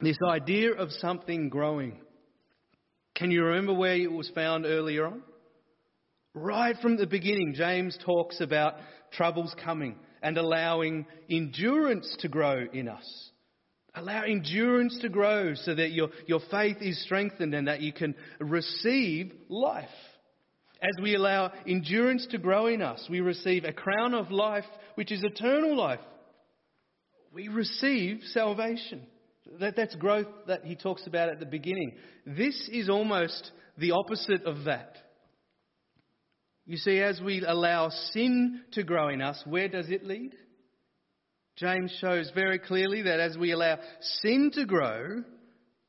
This 0.00 0.16
idea 0.26 0.72
of 0.72 0.90
something 0.92 1.50
growing. 1.50 2.00
Can 3.14 3.30
you 3.30 3.44
remember 3.44 3.74
where 3.74 3.96
it 3.96 4.10
was 4.10 4.30
found 4.34 4.64
earlier 4.64 5.06
on? 5.06 5.22
Right 6.32 6.76
from 6.80 6.96
the 6.96 7.06
beginning, 7.06 7.54
James 7.54 7.98
talks 8.04 8.40
about 8.40 8.74
troubles 9.12 9.54
coming 9.62 9.96
and 10.22 10.38
allowing 10.38 11.06
endurance 11.28 12.16
to 12.20 12.28
grow 12.28 12.64
in 12.72 12.88
us. 12.88 13.30
Allow 13.94 14.22
endurance 14.22 14.96
to 15.02 15.08
grow 15.08 15.54
so 15.54 15.74
that 15.74 15.90
your, 15.90 16.08
your 16.26 16.40
faith 16.50 16.76
is 16.80 17.02
strengthened 17.02 17.54
and 17.54 17.68
that 17.68 17.80
you 17.82 17.92
can 17.92 18.14
receive 18.38 19.32
life. 19.48 19.88
As 20.80 21.02
we 21.02 21.14
allow 21.14 21.52
endurance 21.66 22.26
to 22.30 22.38
grow 22.38 22.68
in 22.68 22.80
us, 22.80 23.04
we 23.10 23.20
receive 23.20 23.64
a 23.64 23.72
crown 23.72 24.14
of 24.14 24.30
life, 24.30 24.64
which 24.94 25.12
is 25.12 25.22
eternal 25.22 25.76
life. 25.76 26.00
We 27.34 27.48
receive 27.48 28.20
salvation. 28.32 29.06
That, 29.58 29.74
that's 29.76 29.94
growth 29.96 30.28
that 30.46 30.64
he 30.64 30.76
talks 30.76 31.06
about 31.06 31.28
at 31.28 31.40
the 31.40 31.46
beginning. 31.46 31.96
This 32.26 32.68
is 32.72 32.88
almost 32.88 33.50
the 33.78 33.92
opposite 33.92 34.44
of 34.44 34.64
that. 34.64 34.96
You 36.66 36.76
see, 36.76 37.00
as 37.00 37.20
we 37.20 37.42
allow 37.44 37.88
sin 37.88 38.60
to 38.72 38.84
grow 38.84 39.08
in 39.08 39.20
us, 39.20 39.42
where 39.46 39.68
does 39.68 39.88
it 39.88 40.04
lead? 40.04 40.34
James 41.56 41.92
shows 42.00 42.30
very 42.34 42.58
clearly 42.58 43.02
that 43.02 43.18
as 43.20 43.36
we 43.36 43.50
allow 43.50 43.78
sin 44.22 44.50
to 44.54 44.64
grow, 44.64 45.24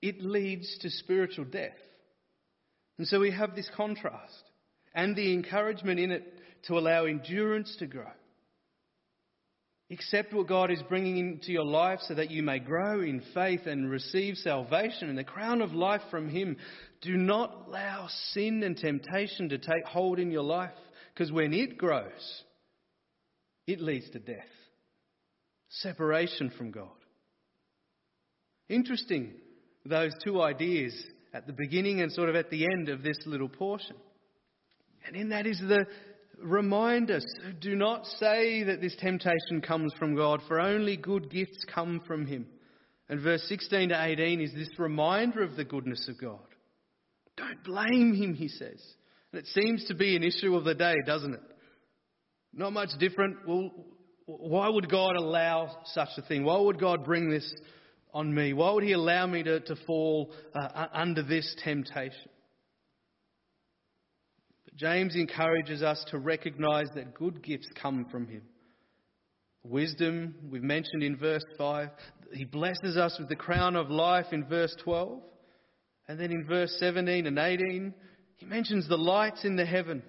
it 0.01 0.21
leads 0.21 0.77
to 0.79 0.89
spiritual 0.89 1.45
death. 1.45 1.77
And 2.97 3.07
so 3.07 3.19
we 3.19 3.31
have 3.31 3.55
this 3.55 3.69
contrast 3.75 4.43
and 4.93 5.15
the 5.15 5.33
encouragement 5.33 5.99
in 5.99 6.11
it 6.11 6.33
to 6.67 6.77
allow 6.77 7.05
endurance 7.05 7.75
to 7.79 7.87
grow. 7.87 8.11
Accept 9.91 10.33
what 10.33 10.47
God 10.47 10.71
is 10.71 10.81
bringing 10.87 11.17
into 11.17 11.51
your 11.51 11.65
life 11.65 11.99
so 12.07 12.13
that 12.13 12.31
you 12.31 12.43
may 12.43 12.59
grow 12.59 13.01
in 13.01 13.21
faith 13.33 13.65
and 13.65 13.89
receive 13.89 14.37
salvation 14.37 15.09
and 15.09 15.17
the 15.17 15.23
crown 15.23 15.61
of 15.61 15.73
life 15.73 16.01
from 16.09 16.29
Him. 16.29 16.55
Do 17.01 17.17
not 17.17 17.65
allow 17.67 18.07
sin 18.31 18.63
and 18.63 18.77
temptation 18.77 19.49
to 19.49 19.57
take 19.57 19.85
hold 19.85 20.17
in 20.17 20.31
your 20.31 20.43
life 20.43 20.71
because 21.13 21.31
when 21.31 21.53
it 21.53 21.77
grows, 21.77 22.43
it 23.67 23.81
leads 23.81 24.09
to 24.11 24.19
death 24.19 24.45
separation 25.69 26.51
from 26.57 26.71
God. 26.71 26.89
Interesting, 28.69 29.33
those 29.85 30.11
two 30.23 30.41
ideas 30.41 30.93
at 31.33 31.47
the 31.47 31.53
beginning 31.53 32.01
and 32.01 32.11
sort 32.11 32.29
of 32.29 32.35
at 32.35 32.49
the 32.49 32.65
end 32.65 32.89
of 32.89 33.03
this 33.03 33.17
little 33.25 33.49
portion. 33.49 33.95
And 35.05 35.15
in 35.15 35.29
that 35.29 35.47
is 35.47 35.59
the 35.59 35.85
reminder 36.43 37.19
do 37.59 37.75
not 37.75 38.05
say 38.05 38.63
that 38.63 38.81
this 38.81 38.95
temptation 38.97 39.61
comes 39.61 39.93
from 39.97 40.15
God, 40.15 40.41
for 40.47 40.59
only 40.59 40.97
good 40.97 41.29
gifts 41.29 41.65
come 41.73 42.01
from 42.07 42.25
Him. 42.25 42.47
And 43.09 43.21
verse 43.21 43.43
16 43.47 43.89
to 43.89 44.03
18 44.03 44.41
is 44.41 44.53
this 44.53 44.69
reminder 44.77 45.43
of 45.43 45.55
the 45.55 45.65
goodness 45.65 46.07
of 46.07 46.19
God. 46.19 46.39
Don't 47.37 47.63
blame 47.63 48.13
Him, 48.13 48.33
he 48.33 48.47
says. 48.47 48.81
And 49.31 49.39
it 49.41 49.47
seems 49.47 49.85
to 49.87 49.93
be 49.93 50.15
an 50.15 50.23
issue 50.23 50.55
of 50.55 50.63
the 50.63 50.75
day, 50.75 50.95
doesn't 51.05 51.33
it? 51.33 51.41
Not 52.53 52.73
much 52.73 52.89
different. 52.99 53.37
Well, 53.47 53.71
why 54.25 54.69
would 54.69 54.89
God 54.89 55.15
allow 55.17 55.77
such 55.85 56.09
a 56.17 56.21
thing? 56.21 56.43
Why 56.43 56.57
would 56.57 56.79
God 56.79 57.03
bring 57.05 57.29
this 57.29 57.53
on 58.13 58.33
me? 58.33 58.53
Why 58.53 58.71
would 58.71 58.83
He 58.83 58.93
allow 58.93 59.27
me 59.27 59.43
to, 59.43 59.59
to 59.59 59.75
fall 59.85 60.31
uh, 60.53 60.87
under 60.93 61.23
this 61.23 61.55
temptation? 61.63 62.30
James 64.75 65.15
encourages 65.15 65.83
us 65.83 66.03
to 66.09 66.17
recognize 66.17 66.87
that 66.95 67.13
good 67.13 67.43
gifts 67.43 67.67
come 67.79 68.05
from 68.09 68.27
Him. 68.27 68.43
Wisdom, 69.63 70.35
we've 70.49 70.63
mentioned 70.63 71.03
in 71.03 71.17
verse 71.17 71.43
5. 71.57 71.89
He 72.33 72.45
blesses 72.45 72.97
us 72.97 73.17
with 73.19 73.29
the 73.29 73.35
crown 73.35 73.75
of 73.75 73.89
life 73.89 74.27
in 74.31 74.45
verse 74.45 74.75
12. 74.83 75.21
And 76.07 76.19
then 76.19 76.31
in 76.31 76.45
verse 76.45 76.75
17 76.79 77.27
and 77.27 77.37
18, 77.37 77.93
he 78.37 78.45
mentions 78.45 78.87
the 78.87 78.97
lights 78.97 79.45
in 79.45 79.55
the 79.55 79.65
heavens. 79.65 80.03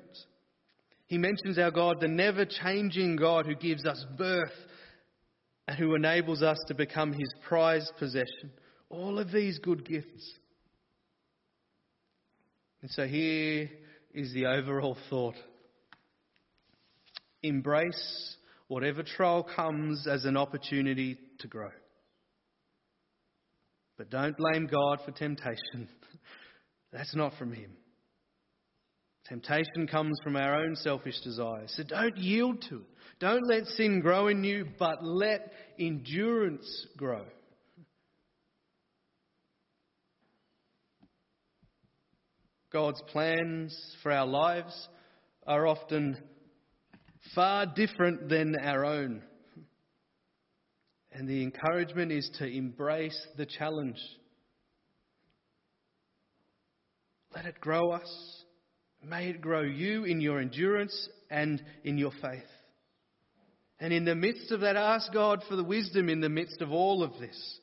He 1.06 1.18
mentions 1.18 1.58
our 1.58 1.70
God, 1.70 2.00
the 2.00 2.08
never 2.08 2.46
changing 2.46 3.16
God 3.16 3.44
who 3.44 3.54
gives 3.54 3.84
us 3.84 4.04
birth 4.16 4.54
and 5.68 5.76
who 5.76 5.94
enables 5.94 6.42
us 6.42 6.56
to 6.68 6.74
become 6.74 7.12
his 7.12 7.32
prized 7.46 7.92
possession. 7.98 8.50
All 8.88 9.18
of 9.18 9.30
these 9.30 9.58
good 9.58 9.86
gifts. 9.86 10.38
And 12.80 12.90
so 12.90 13.06
here 13.06 13.68
is 14.14 14.32
the 14.32 14.46
overall 14.46 14.96
thought 15.08 15.36
embrace 17.42 18.36
whatever 18.68 19.02
trial 19.02 19.42
comes 19.42 20.06
as 20.06 20.24
an 20.24 20.36
opportunity 20.36 21.18
to 21.40 21.48
grow. 21.48 21.70
But 23.98 24.10
don't 24.10 24.36
blame 24.36 24.66
God 24.66 25.00
for 25.04 25.10
temptation. 25.10 25.88
That's 26.92 27.14
not 27.14 27.34
from 27.38 27.52
Him. 27.52 27.72
Temptation 29.28 29.86
comes 29.90 30.18
from 30.22 30.36
our 30.36 30.56
own 30.64 30.74
selfish 30.76 31.20
desires. 31.20 31.72
So 31.76 31.84
don't 31.84 32.16
yield 32.16 32.62
to 32.68 32.76
it. 32.76 32.82
Don't 33.20 33.46
let 33.46 33.66
sin 33.66 34.00
grow 34.00 34.28
in 34.28 34.42
you, 34.42 34.66
but 34.78 35.04
let 35.04 35.52
endurance 35.78 36.86
grow. 36.96 37.24
God's 42.72 43.02
plans 43.12 43.78
for 44.02 44.10
our 44.10 44.26
lives 44.26 44.88
are 45.46 45.66
often 45.66 46.16
far 47.34 47.66
different 47.66 48.30
than 48.30 48.56
our 48.56 48.84
own. 48.84 49.22
And 51.12 51.28
the 51.28 51.42
encouragement 51.42 52.10
is 52.12 52.30
to 52.38 52.46
embrace 52.46 53.18
the 53.36 53.44
challenge. 53.44 53.98
Let 57.34 57.44
it 57.44 57.60
grow 57.60 57.90
us. 57.90 58.44
May 59.04 59.28
it 59.28 59.42
grow 59.42 59.62
you 59.62 60.04
in 60.04 60.22
your 60.22 60.40
endurance 60.40 61.08
and 61.30 61.62
in 61.84 61.98
your 61.98 62.12
faith. 62.22 62.48
And 63.80 63.92
in 63.92 64.06
the 64.06 64.14
midst 64.14 64.50
of 64.50 64.60
that, 64.60 64.76
ask 64.76 65.12
God 65.12 65.42
for 65.48 65.56
the 65.56 65.64
wisdom 65.64 66.08
in 66.08 66.20
the 66.20 66.28
midst 66.28 66.62
of 66.62 66.70
all 66.70 67.02
of 67.02 67.18
this. 67.18 67.58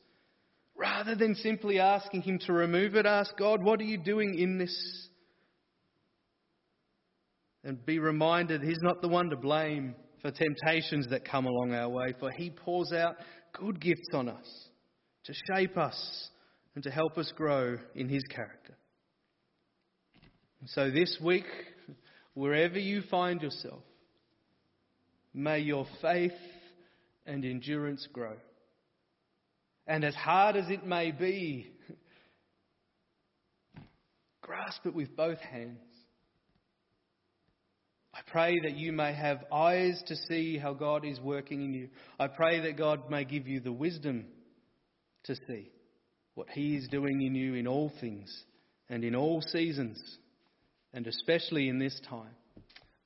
Rather 0.79 1.13
than 1.13 1.35
simply 1.35 1.77
asking 1.77 2.21
Him 2.21 2.39
to 2.45 2.53
remove 2.53 2.95
it, 2.95 3.05
ask 3.05 3.35
God, 3.37 3.61
what 3.61 3.81
are 3.81 3.85
you 3.85 3.97
doing 3.97 4.39
in 4.39 4.57
this? 4.57 5.09
And 7.65 7.85
be 7.85 7.99
reminded 7.99 8.63
He's 8.63 8.81
not 8.81 9.01
the 9.01 9.09
one 9.09 9.29
to 9.29 9.35
blame 9.35 9.93
for 10.21 10.31
temptations 10.31 11.09
that 11.09 11.25
come 11.25 11.45
along 11.45 11.73
our 11.73 11.89
way, 11.89 12.13
for 12.17 12.31
He 12.31 12.49
pours 12.49 12.93
out 12.93 13.17
good 13.51 13.81
gifts 13.81 14.07
on 14.13 14.29
us 14.29 14.69
to 15.25 15.33
shape 15.53 15.77
us 15.77 16.29
and 16.75 16.83
to 16.85 16.89
help 16.89 17.17
us 17.17 17.33
grow 17.35 17.77
in 17.93 18.07
His 18.07 18.23
character. 18.23 18.77
So 20.67 20.89
this 20.89 21.17
week, 21.21 21.45
wherever 22.35 22.79
you 22.79 23.01
find 23.11 23.41
yourself, 23.41 23.83
may 25.33 25.59
your 25.59 25.85
faith 26.01 26.31
and 27.25 27.43
endurance 27.43 28.07
grow. 28.13 28.35
And 29.89 30.03
as 30.03 30.13
hard 30.13 30.55
as 30.55 30.69
it 30.69 30.85
may 30.85 31.09
be, 31.09 31.71
grasp 34.39 34.85
it 34.85 34.93
with 34.93 35.15
both 35.17 35.39
hands. 35.39 35.79
I 38.13 38.19
pray 38.31 38.59
that 38.61 38.77
you 38.77 38.93
may 38.93 39.13
have 39.13 39.45
eyes 39.51 39.99
to 40.05 40.15
see 40.29 40.59
how 40.59 40.75
God 40.75 41.05
is 41.05 41.19
working 41.19 41.63
in 41.63 41.73
you. 41.73 41.89
I 42.19 42.27
pray 42.27 42.59
that 42.59 42.77
God 42.77 43.09
may 43.09 43.25
give 43.25 43.47
you 43.47 43.61
the 43.61 43.71
wisdom 43.71 44.27
to 45.23 45.35
see 45.47 45.71
what 46.35 46.49
He 46.51 46.75
is 46.75 46.87
doing 46.89 47.23
in 47.23 47.33
you 47.33 47.55
in 47.55 47.65
all 47.65 47.91
things 47.99 48.31
and 48.89 49.03
in 49.03 49.15
all 49.15 49.41
seasons, 49.41 49.99
and 50.93 51.07
especially 51.07 51.67
in 51.67 51.79
this 51.79 51.99
time, 52.07 52.35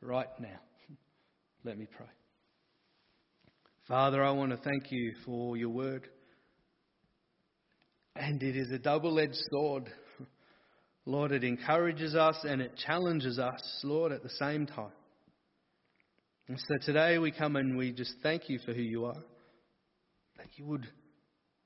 right 0.02 0.28
now. 0.38 0.60
Let 1.64 1.78
me 1.78 1.88
pray. 1.96 2.08
Father, 3.88 4.22
I 4.22 4.32
want 4.32 4.52
to 4.52 4.58
thank 4.58 4.92
you 4.92 5.14
for 5.26 5.56
your 5.56 5.70
word. 5.70 6.10
And 8.16 8.42
it 8.44 8.56
is 8.56 8.72
a 8.72 8.80
double 8.80 9.20
edged 9.20 9.38
sword. 9.50 9.92
Lord, 11.06 11.32
it 11.32 11.44
encourages 11.44 12.16
us 12.16 12.38
and 12.44 12.62
it 12.62 12.78
challenges 12.86 13.40
us, 13.40 13.62
Lord, 13.84 14.12
at 14.12 14.24
the 14.24 14.30
same 14.30 14.66
time. 14.66 14.92
And 16.48 16.60
so 16.60 16.76
today 16.86 17.18
we 17.18 17.32
come 17.32 17.56
and 17.56 17.78
we 17.78 17.92
just 17.92 18.14
thank 18.22 18.50
you 18.50 18.60
for 18.60 18.74
who 18.74 18.82
you 18.82 19.06
are. 19.06 19.24
That 20.38 20.48
you 20.56 20.66
would 20.66 20.88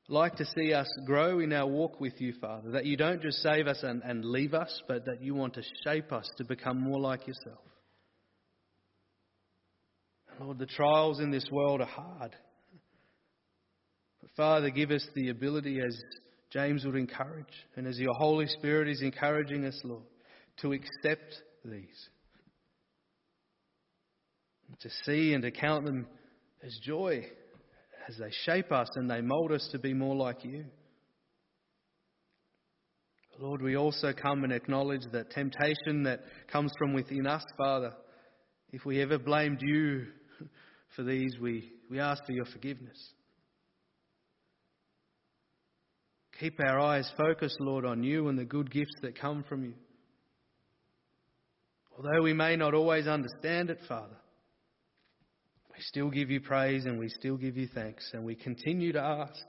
like 0.07 0.35
to 0.35 0.45
see 0.45 0.73
us 0.73 0.87
grow 1.05 1.39
in 1.39 1.51
our 1.51 1.67
walk 1.67 1.99
with 1.99 2.21
you, 2.21 2.33
Father. 2.39 2.71
That 2.71 2.85
you 2.85 2.95
don't 2.95 3.21
just 3.21 3.41
save 3.41 3.67
us 3.67 3.79
and, 3.81 4.01
and 4.03 4.23
leave 4.23 4.53
us, 4.53 4.81
but 4.87 5.05
that 5.05 5.21
you 5.21 5.35
want 5.35 5.55
to 5.55 5.63
shape 5.83 6.11
us 6.11 6.29
to 6.37 6.45
become 6.45 6.79
more 6.79 6.99
like 6.99 7.27
yourself. 7.27 7.59
Lord, 10.39 10.59
the 10.59 10.67
trials 10.67 11.19
in 11.19 11.31
this 11.31 11.47
world 11.51 11.81
are 11.81 11.87
hard. 11.87 12.35
But 14.21 14.29
Father, 14.37 14.69
give 14.69 14.91
us 14.91 15.05
the 15.15 15.29
ability, 15.29 15.79
as 15.85 15.99
James 16.51 16.85
would 16.85 16.95
encourage, 16.95 17.45
and 17.75 17.85
as 17.87 17.99
your 17.99 18.13
Holy 18.13 18.47
Spirit 18.47 18.87
is 18.87 19.01
encouraging 19.01 19.65
us, 19.65 19.79
Lord, 19.83 20.03
to 20.61 20.73
accept 20.73 21.41
these. 21.65 22.09
To 24.81 24.89
see 25.03 25.33
and 25.33 25.43
to 25.43 25.51
count 25.51 25.85
them 25.85 26.07
as 26.63 26.77
joy 26.83 27.25
as 28.07 28.17
they 28.17 28.31
shape 28.45 28.71
us 28.71 28.87
and 28.95 29.09
they 29.09 29.21
mould 29.21 29.51
us 29.51 29.67
to 29.71 29.79
be 29.79 29.93
more 29.93 30.15
like 30.15 30.43
you. 30.43 30.65
Lord, 33.39 33.61
we 33.61 33.75
also 33.75 34.13
come 34.13 34.43
and 34.43 34.51
acknowledge 34.51 35.03
that 35.11 35.29
temptation 35.29 36.03
that 36.03 36.21
comes 36.51 36.71
from 36.79 36.93
within 36.93 37.27
us, 37.27 37.43
Father. 37.57 37.93
If 38.71 38.83
we 38.83 39.01
ever 39.01 39.19
blamed 39.19 39.59
you 39.61 40.07
for 40.95 41.03
these, 41.03 41.35
we, 41.39 41.71
we 41.89 41.99
ask 41.99 42.25
for 42.25 42.31
your 42.31 42.45
forgiveness. 42.45 42.97
Keep 46.39 46.59
our 46.59 46.79
eyes 46.79 47.11
focused, 47.17 47.59
Lord, 47.59 47.83
on 47.83 48.03
you 48.03 48.27
and 48.27 48.37
the 48.37 48.45
good 48.45 48.69
gifts 48.69 48.93
that 49.01 49.19
come 49.19 49.43
from 49.43 49.63
you. 49.63 49.73
Although 51.95 52.21
we 52.21 52.33
may 52.33 52.55
not 52.55 52.75
always 52.75 53.07
understand 53.07 53.71
it, 53.71 53.79
Father, 53.87 54.17
we 55.71 55.77
still 55.79 56.11
give 56.11 56.29
you 56.29 56.39
praise 56.39 56.85
and 56.85 56.99
we 56.99 57.09
still 57.09 57.37
give 57.37 57.57
you 57.57 57.67
thanks, 57.73 58.11
and 58.13 58.23
we 58.23 58.35
continue 58.35 58.91
to 58.93 59.01
ask 59.01 59.43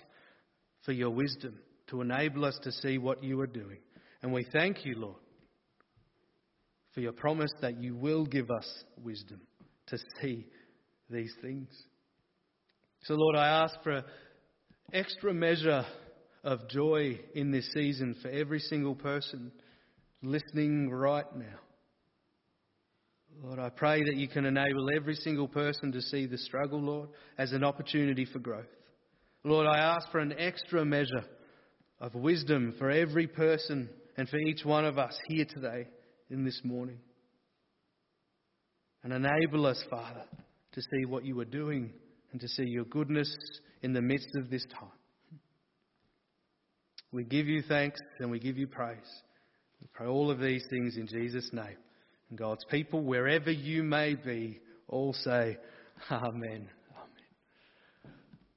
for 0.85 0.93
your 0.93 1.11
wisdom 1.11 1.59
to 1.89 2.01
enable 2.01 2.47
us 2.47 2.59
to 2.63 2.73
see 2.73 2.97
what 2.97 3.23
you 3.23 3.39
are 3.41 3.47
doing. 3.47 3.79
And 4.23 4.33
we 4.33 4.47
thank 4.51 4.87
you, 4.87 4.95
Lord, 4.99 5.21
for 6.95 7.01
your 7.01 7.13
promise 7.13 7.53
that 7.61 7.83
you 7.83 7.97
will 7.97 8.25
give 8.25 8.51
us 8.51 8.85
wisdom 9.03 9.41
to 9.89 9.99
see 10.21 10.47
these 11.11 11.35
things. 11.43 11.69
So, 13.05 13.15
Lord, 13.15 13.37
I 13.37 13.65
ask 13.65 13.83
for 13.83 13.93
an 13.93 14.05
extra 14.93 15.35
measure 15.35 15.85
of 16.45 16.69
joy 16.69 17.19
in 17.35 17.51
this 17.51 17.69
season 17.73 18.17
for 18.23 18.29
every 18.29 18.61
single 18.61 18.95
person 18.95 19.53
listening 20.23 20.91
right 20.91 21.27
now. 21.37 21.59
Lord, 23.43 23.59
I 23.59 23.69
pray 23.69 24.03
that 24.03 24.17
you 24.17 24.27
can 24.27 24.45
enable 24.45 24.89
every 24.95 25.15
single 25.15 25.47
person 25.47 25.93
to 25.93 26.03
see 26.03 26.27
the 26.27 26.39
struggle, 26.39 26.81
Lord, 26.81 27.11
as 27.37 27.53
an 27.53 27.63
opportunity 27.63 28.25
for 28.25 28.41
growth. 28.41 28.67
Lord, 29.45 29.67
I 29.67 29.79
ask 29.79 30.11
for 30.11 30.19
an 30.19 30.35
extra 30.37 30.85
measure 30.85 31.25
of 32.01 32.15
wisdom 32.15 32.75
for 32.79 32.91
every 32.91 33.27
person 33.29 33.89
and 34.17 34.29
for 34.29 34.39
each 34.39 34.65
one 34.65 34.85
of 34.85 34.99
us 34.99 35.17
here 35.29 35.45
today 35.45 35.87
in 36.31 36.45
this 36.45 36.61
morning. 36.65 36.99
And 39.05 39.13
enable 39.13 39.67
us, 39.67 39.83
Father, 39.89 40.25
to 40.73 40.81
see 40.81 41.07
what 41.07 41.25
you 41.25 41.39
are 41.39 41.45
doing 41.45 41.93
and 42.33 42.41
to 42.41 42.49
see 42.49 42.65
your 42.65 42.85
goodness 42.85 43.35
in 43.83 43.93
the 43.93 44.03
midst 44.03 44.35
of 44.37 44.51
this 44.51 44.67
time. 44.79 44.91
We 47.13 47.25
give 47.25 47.47
you 47.47 47.63
thanks 47.63 48.01
and 48.19 48.31
we 48.31 48.39
give 48.39 48.59
you 48.59 48.67
praise. 48.67 48.99
We 49.81 49.89
pray 49.95 50.07
all 50.07 50.31
of 50.31 50.41
these 50.41 50.65
things 50.69 50.97
in 50.97 51.07
Jesus' 51.07 51.51
name. 51.53 51.77
And 52.31 52.39
God's 52.39 52.65
people, 52.71 53.03
wherever 53.03 53.51
you 53.51 53.83
may 53.83 54.15
be, 54.15 54.61
all 54.89 55.13
say, 55.13 55.57
Amen. 56.11 56.69